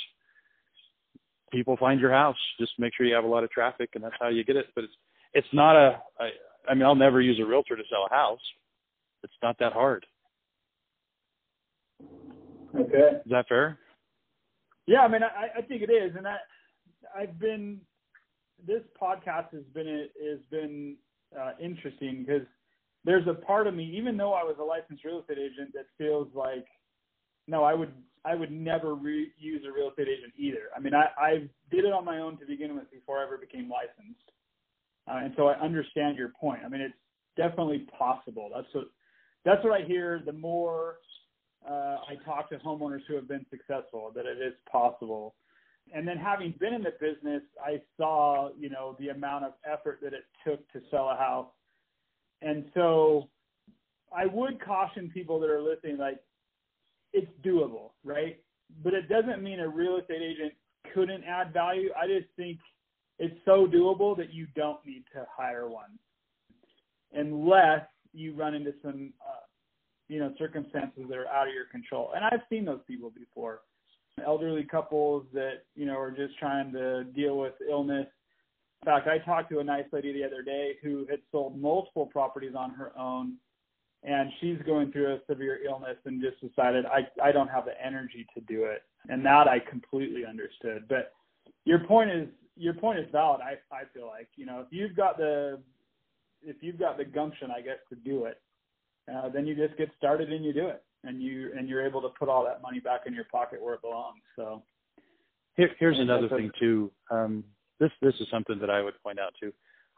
People 1.51 1.75
find 1.78 1.99
your 1.99 2.12
house. 2.12 2.38
Just 2.60 2.71
make 2.80 2.93
sure 2.95 3.06
you 3.06 3.13
have 3.13 3.25
a 3.25 3.28
lot 3.28 3.43
of 3.43 3.51
traffic, 3.51 3.89
and 3.93 4.04
that's 4.04 4.15
how 4.19 4.30
you 4.30 4.43
get 4.43 4.56
it. 4.56 4.67
But 4.73 4.86
it's 4.86 4.93
it's 5.34 5.47
not 5.54 5.75
a. 5.75 6.01
I, 6.19 6.30
I 6.69 6.73
mean, 6.73 6.84
I'll 6.84 6.95
never 6.95 7.21
use 7.21 7.39
a 7.39 7.45
realtor 7.45 7.75
to 7.75 7.84
sell 7.89 8.08
a 8.10 8.13
house. 8.13 8.39
It's 9.23 9.34
not 9.43 9.58
that 9.60 9.73
hard. 9.73 10.06
Okay. 12.73 13.19
Is 13.25 13.32
that 13.32 13.47
fair? 13.47 13.78
Yeah, 14.88 15.01
I 15.01 15.08
mean, 15.08 15.21
I, 15.23 15.60
I 15.60 15.62
think 15.62 15.82
it 15.82 15.91
is, 15.91 16.15
and 16.15 16.28
I, 16.28 16.38
I've 17.17 17.39
been. 17.39 17.82
This 18.65 18.82
podcast 18.99 19.51
has 19.51 19.63
been 19.73 20.08
has 20.23 20.39
been 20.49 20.95
uh, 21.38 21.51
interesting 21.62 22.23
because 22.25 22.47
there's 23.06 23.28
a 23.28 23.34
part 23.34 23.68
of 23.68 23.76
me, 23.76 23.86
even 23.96 24.18
though 24.18 24.34
I 24.34 24.44
was 24.44 24.56
a 24.60 24.63
licensed 24.63 25.06
real 25.06 25.20
estate 25.20 25.38
agent, 25.38 25.74
that 25.74 25.86
feels 25.98 26.28
like, 26.34 26.65
no, 27.48 27.63
I 27.63 27.74
would 27.74 27.94
I 28.26 28.34
would 28.34 28.52
never 28.52 28.96
re- 28.96 29.32
use 29.38 29.63
a 29.68 29.72
real 29.72 29.89
estate 29.89 30.08
agent 30.08 30.34
either. 30.36 30.70
I 30.76 30.80
mean, 30.80 30.96
I 30.96 31.08
I 31.18 31.32
did 31.70 31.86
it 31.86 31.94
on 31.94 32.04
my 32.04 32.20
own 32.20 32.38
to 32.39 32.46
begin 32.46 32.76
with 32.76 32.89
before 32.91 33.20
I 33.20 33.24
ever 33.24 33.38
became 33.38 33.70
licensed, 33.70 34.32
uh, 35.08 35.24
and 35.24 35.34
so 35.38 35.48
I 35.48 35.60
understand 35.60 36.18
your 36.18 36.30
point. 36.30 36.62
I 36.65 36.70
mean, 36.70 36.82
it's 36.82 36.96
definitely 37.38 37.88
possible. 37.98 38.50
That's 38.54 38.68
what 38.74 38.86
that's 39.46 39.63
what 39.63 39.80
I 39.80 39.86
hear. 39.86 40.22
The 40.26 40.34
more 40.34 40.98
uh, 41.68 41.98
I 42.10 42.15
talk 42.26 42.50
to 42.50 42.58
homeowners 42.58 43.02
who 43.08 43.15
have 43.15 43.28
been 43.28 43.46
successful, 43.50 44.12
that 44.15 44.26
it 44.26 44.39
is 44.39 44.54
possible. 44.72 45.36
And 45.94 46.08
then 46.08 46.18
having 46.18 46.54
been 46.60 46.74
in 46.74 46.82
the 46.82 46.94
business, 47.00 47.44
I 47.63 47.80
saw, 47.98 48.50
you 48.58 48.70
know, 48.70 48.96
the 49.00 49.10
amount 49.10 49.46
of 49.46 49.54
effort 49.72 50.00
that 50.02 50.13
it 50.13 50.24
took 50.46 50.68
to 50.74 50.82
sell 50.89 51.10
a 51.10 51.15
house. 51.15 51.48
And 52.41 52.65
so 52.74 53.30
I 54.15 54.26
would 54.26 54.63
caution 54.63 55.10
people 55.13 55.39
that 55.39 55.50
are 55.50 55.62
listening, 55.62 55.98
like, 55.98 56.19
it's 57.13 57.32
doable, 57.43 57.91
right? 58.04 58.38
But 58.84 58.93
it 58.93 59.08
doesn't 59.08 59.41
mean 59.41 59.60
a 59.60 59.67
real 59.67 59.98
estate 59.98 60.21
agent 60.21 60.54
couldn't 60.93 61.24
add 61.24 61.54
value. 61.54 61.89
I 62.02 62.08
just 62.08 62.28
think 62.36 62.60
it's 63.19 63.36
so 63.45 63.65
doable 63.65 64.17
that 64.17 64.34
you 64.34 64.48
don't 64.56 64.86
need 64.86 65.04
to 65.13 65.26
hire 65.36 65.69
one 65.69 65.98
unless 67.13 67.82
you 68.13 68.34
run 68.34 68.54
into 68.54 68.74
some 68.82 69.13
uh, 69.21 69.45
you 70.08 70.19
know 70.19 70.34
circumstances 70.38 71.04
that 71.10 71.17
are 71.17 71.28
out 71.28 71.48
of 71.48 71.54
your 71.54 71.65
control. 71.65 72.12
And 72.15 72.24
I've 72.26 72.41
seen 72.50 72.65
those 72.65 72.82
people 72.88 73.12
before. 73.12 73.62
Elderly 74.26 74.63
couples 74.63 75.26
that 75.34 75.63
you 75.76 75.86
know 75.86 75.98
are 75.98 76.12
just 76.12 76.38
trying 76.39 76.71
to 76.74 77.04
deal 77.04 77.38
with 77.38 77.54
illness. 77.69 78.08
In 78.86 78.91
fact, 78.91 79.08
I 79.08 79.17
talked 79.17 79.50
to 79.50 79.58
a 79.62 79.63
nice 79.63 79.86
lady 79.91 80.13
the 80.13 80.24
other 80.24 80.43
day 80.43 80.76
who 80.84 81.08
had 81.10 81.17
sold 81.32 81.60
multiple 81.60 82.06
properties 82.06 82.54
on 82.56 82.69
her 82.69 82.91
own, 82.95 83.34
and 84.04 84.30
she's 84.39 84.60
going 84.63 84.91
through 84.91 85.15
a 85.15 85.19
severe 85.28 85.58
illness 85.65 85.98
and 86.06 86.21
just 86.21 86.39
decided 86.39 86.86
I 86.86 87.08
I 87.19 87.32
don't 87.32 87.48
have 87.48 87.65
the 87.65 87.74
energy 87.84 88.28
to 88.36 88.41
do 88.41 88.65
it. 88.65 88.84
And 89.10 89.26
that 89.26 89.48
I 89.48 89.58
completely 89.58 90.24
understood. 90.24 90.88
But 90.88 91.13
your 91.63 91.80
point 91.80 92.12
is 92.12 92.28
your 92.56 92.76
point 92.76 93.00
is 93.00 93.08
valid. 93.12 93.41
I 93.41 93.54
I 93.76 93.86
feel 93.91 94.06
like 94.06 94.30
you 94.36 94.45
know 94.45 94.60
if 94.60 94.67
you've 94.69 94.95
got 94.95 95.17
the 95.17 95.60
if 96.43 96.58
you've 96.62 96.78
got 96.78 97.00
the 97.00 97.06
gumption, 97.06 97.50
I 97.50 97.62
guess, 97.62 97.80
to 97.89 97.95
do 97.95 98.26
it, 98.26 98.39
uh, 99.12 99.30
then 99.30 99.48
you 99.48 99.56
just 99.56 99.80
get 99.80 99.89
started 99.98 100.32
and 100.32 100.45
you 100.45 100.54
do 100.54 100.67
it, 100.67 100.84
and 101.04 101.24
you 101.24 101.50
and 101.58 101.67
you're 101.67 101.84
able 101.84 102.04
to 102.04 102.10
put 102.19 102.30
all 102.30 102.45
that 102.45 102.62
money 102.62 102.82
back 102.82 103.08
in 103.08 103.15
your 103.15 103.26
pocket 103.32 103.63
where 103.63 103.74
it 103.74 103.82
belongs. 103.82 104.21
So 104.36 104.62
Here, 105.58 105.71
here's 105.80 105.98
another 105.98 106.30
thing 106.30 106.52
too. 106.60 106.91
Um, 107.10 107.43
this 107.80 107.92
this 108.02 108.14
is 108.20 108.28
something 108.32 108.60
that 108.60 108.70
I 108.70 108.82
would 108.82 108.94
point 109.04 109.20
out 109.20 109.34
too. 109.40 109.52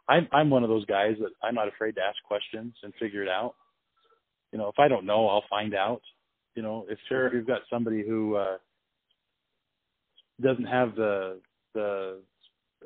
I'm 0.10 0.28
I'm 0.32 0.50
one 0.50 0.64
of 0.64 0.70
those 0.70 0.86
guys 0.86 1.16
that 1.20 1.32
I'm 1.44 1.56
not 1.56 1.68
afraid 1.68 1.96
to 1.96 2.02
ask 2.02 2.18
questions 2.24 2.74
and 2.84 2.94
figure 3.00 3.24
it 3.24 3.30
out. 3.30 3.56
You 4.52 4.58
know, 4.58 4.68
if 4.68 4.80
I 4.80 4.88
don't 4.88 5.06
know, 5.06 5.28
I'll 5.28 5.44
find 5.50 5.76
out. 5.76 6.02
You 6.56 6.64
know, 6.64 6.86
if 6.90 6.98
sure. 7.08 7.34
you've 7.34 7.46
got 7.46 7.62
somebody 7.70 8.04
who 8.08 8.36
uh, 8.36 8.58
doesn't 10.42 10.66
have 10.66 10.96
the 10.96 11.40
the 11.74 12.20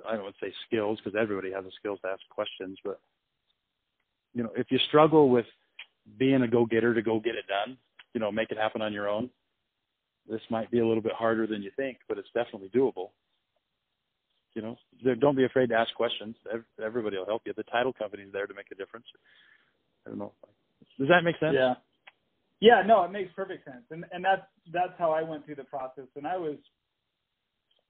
I 0.07 0.13
don't 0.13 0.23
want 0.23 0.35
to 0.39 0.45
say 0.45 0.53
skills 0.67 0.99
because 1.03 1.17
everybody 1.19 1.51
has 1.51 1.63
the 1.63 1.71
skills 1.77 1.99
to 2.03 2.09
ask 2.09 2.21
questions, 2.29 2.77
but 2.83 2.99
you 4.33 4.43
know, 4.43 4.49
if 4.55 4.67
you 4.69 4.79
struggle 4.87 5.29
with 5.29 5.45
being 6.17 6.41
a 6.41 6.47
go-getter 6.47 6.93
to 6.93 7.01
go 7.01 7.19
get 7.19 7.35
it 7.35 7.45
done, 7.47 7.77
you 8.13 8.19
know, 8.19 8.31
make 8.31 8.51
it 8.51 8.57
happen 8.57 8.81
on 8.81 8.93
your 8.93 9.07
own. 9.07 9.29
This 10.29 10.41
might 10.49 10.71
be 10.71 10.79
a 10.79 10.87
little 10.87 11.01
bit 11.01 11.13
harder 11.13 11.47
than 11.47 11.61
you 11.61 11.71
think, 11.75 11.97
but 12.07 12.17
it's 12.17 12.29
definitely 12.33 12.69
doable. 12.69 13.09
You 14.53 14.61
know, 14.61 14.77
don't 15.19 15.35
be 15.35 15.45
afraid 15.45 15.69
to 15.69 15.75
ask 15.75 15.93
questions. 15.95 16.35
Everybody 16.83 17.17
will 17.17 17.25
help 17.25 17.43
you. 17.45 17.53
The 17.55 17.63
title 17.63 17.93
company 17.93 18.23
is 18.23 18.33
there 18.33 18.47
to 18.47 18.53
make 18.53 18.67
a 18.71 18.75
difference. 18.75 19.05
I 20.05 20.09
don't 20.09 20.19
know. 20.19 20.33
Does 20.99 21.07
that 21.07 21.23
make 21.23 21.39
sense? 21.39 21.55
Yeah. 21.55 21.75
Yeah, 22.59 22.83
no, 22.85 23.03
it 23.03 23.11
makes 23.11 23.33
perfect 23.33 23.65
sense, 23.65 23.85
and 23.89 24.05
and 24.11 24.23
that's 24.23 24.45
that's 24.71 24.93
how 24.99 25.11
I 25.11 25.23
went 25.23 25.45
through 25.45 25.55
the 25.55 25.63
process. 25.63 26.05
And 26.15 26.27
I 26.27 26.37
was, 26.37 26.57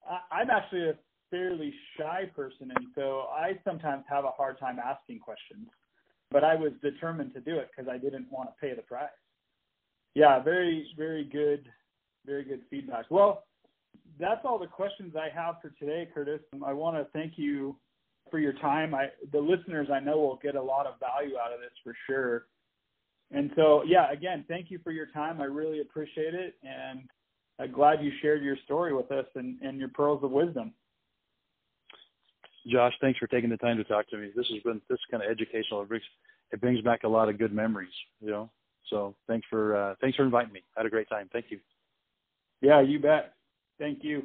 I, 0.08 0.36
I'm 0.36 0.48
actually 0.48 0.88
a 0.88 0.94
fairly 1.30 1.74
shy 1.98 2.30
person, 2.34 2.72
and 2.74 2.86
so 2.94 3.26
I 3.30 3.58
sometimes 3.64 4.04
have 4.08 4.24
a 4.24 4.30
hard 4.30 4.58
time 4.58 4.78
asking 4.78 5.18
questions 5.18 5.68
but 6.32 6.42
I 6.42 6.54
was 6.54 6.72
determined 6.82 7.34
to 7.34 7.40
do 7.40 7.58
it 7.58 7.70
because 7.70 7.90
I 7.92 7.98
didn't 7.98 8.26
want 8.32 8.48
to 8.48 8.54
pay 8.60 8.74
the 8.74 8.82
price. 8.82 9.10
Yeah, 10.14 10.42
very, 10.42 10.86
very 10.96 11.24
good, 11.24 11.66
very 12.26 12.44
good 12.44 12.62
feedback. 12.70 13.06
Well, 13.10 13.44
that's 14.18 14.40
all 14.44 14.58
the 14.58 14.66
questions 14.66 15.14
I 15.16 15.28
have 15.34 15.56
for 15.60 15.70
today, 15.78 16.08
Curtis. 16.12 16.40
I 16.64 16.72
want 16.72 16.96
to 16.96 17.06
thank 17.12 17.34
you 17.36 17.76
for 18.30 18.38
your 18.38 18.52
time. 18.54 18.94
I, 18.94 19.06
the 19.32 19.38
listeners 19.38 19.88
I 19.92 20.00
know 20.00 20.18
will 20.18 20.38
get 20.42 20.54
a 20.54 20.62
lot 20.62 20.86
of 20.86 20.94
value 21.00 21.36
out 21.36 21.52
of 21.52 21.60
this 21.60 21.72
for 21.84 21.94
sure. 22.06 22.46
And 23.30 23.50
so, 23.56 23.82
yeah, 23.86 24.12
again, 24.12 24.44
thank 24.48 24.70
you 24.70 24.78
for 24.84 24.92
your 24.92 25.06
time. 25.06 25.40
I 25.40 25.44
really 25.44 25.80
appreciate 25.80 26.34
it, 26.34 26.54
and 26.62 27.02
I'm 27.58 27.72
glad 27.72 28.02
you 28.02 28.10
shared 28.20 28.42
your 28.42 28.56
story 28.64 28.94
with 28.94 29.10
us 29.10 29.26
and, 29.34 29.60
and 29.62 29.78
your 29.78 29.88
pearls 29.88 30.22
of 30.22 30.30
wisdom. 30.30 30.72
Josh, 32.70 32.92
thanks 33.00 33.18
for 33.18 33.26
taking 33.26 33.50
the 33.50 33.56
time 33.56 33.76
to 33.78 33.84
talk 33.84 34.08
to 34.10 34.18
me. 34.18 34.30
This 34.36 34.46
has 34.52 34.62
been 34.62 34.80
this 34.88 34.98
kind 35.10 35.22
of 35.22 35.30
educational. 35.30 35.82
It 35.82 35.88
brings 35.88 36.04
it 36.52 36.60
brings 36.60 36.80
back 36.82 37.02
a 37.04 37.08
lot 37.08 37.28
of 37.28 37.38
good 37.38 37.52
memories, 37.52 37.92
you 38.20 38.30
know. 38.30 38.50
So 38.88 39.14
thanks 39.26 39.46
for 39.50 39.76
uh, 39.76 39.94
thanks 40.00 40.16
for 40.16 40.24
inviting 40.24 40.52
me. 40.52 40.62
I 40.76 40.80
had 40.80 40.86
a 40.86 40.90
great 40.90 41.08
time. 41.08 41.28
Thank 41.32 41.46
you. 41.48 41.58
Yeah, 42.60 42.80
you 42.80 43.00
bet. 43.00 43.34
Thank 43.78 44.00
you. 44.04 44.22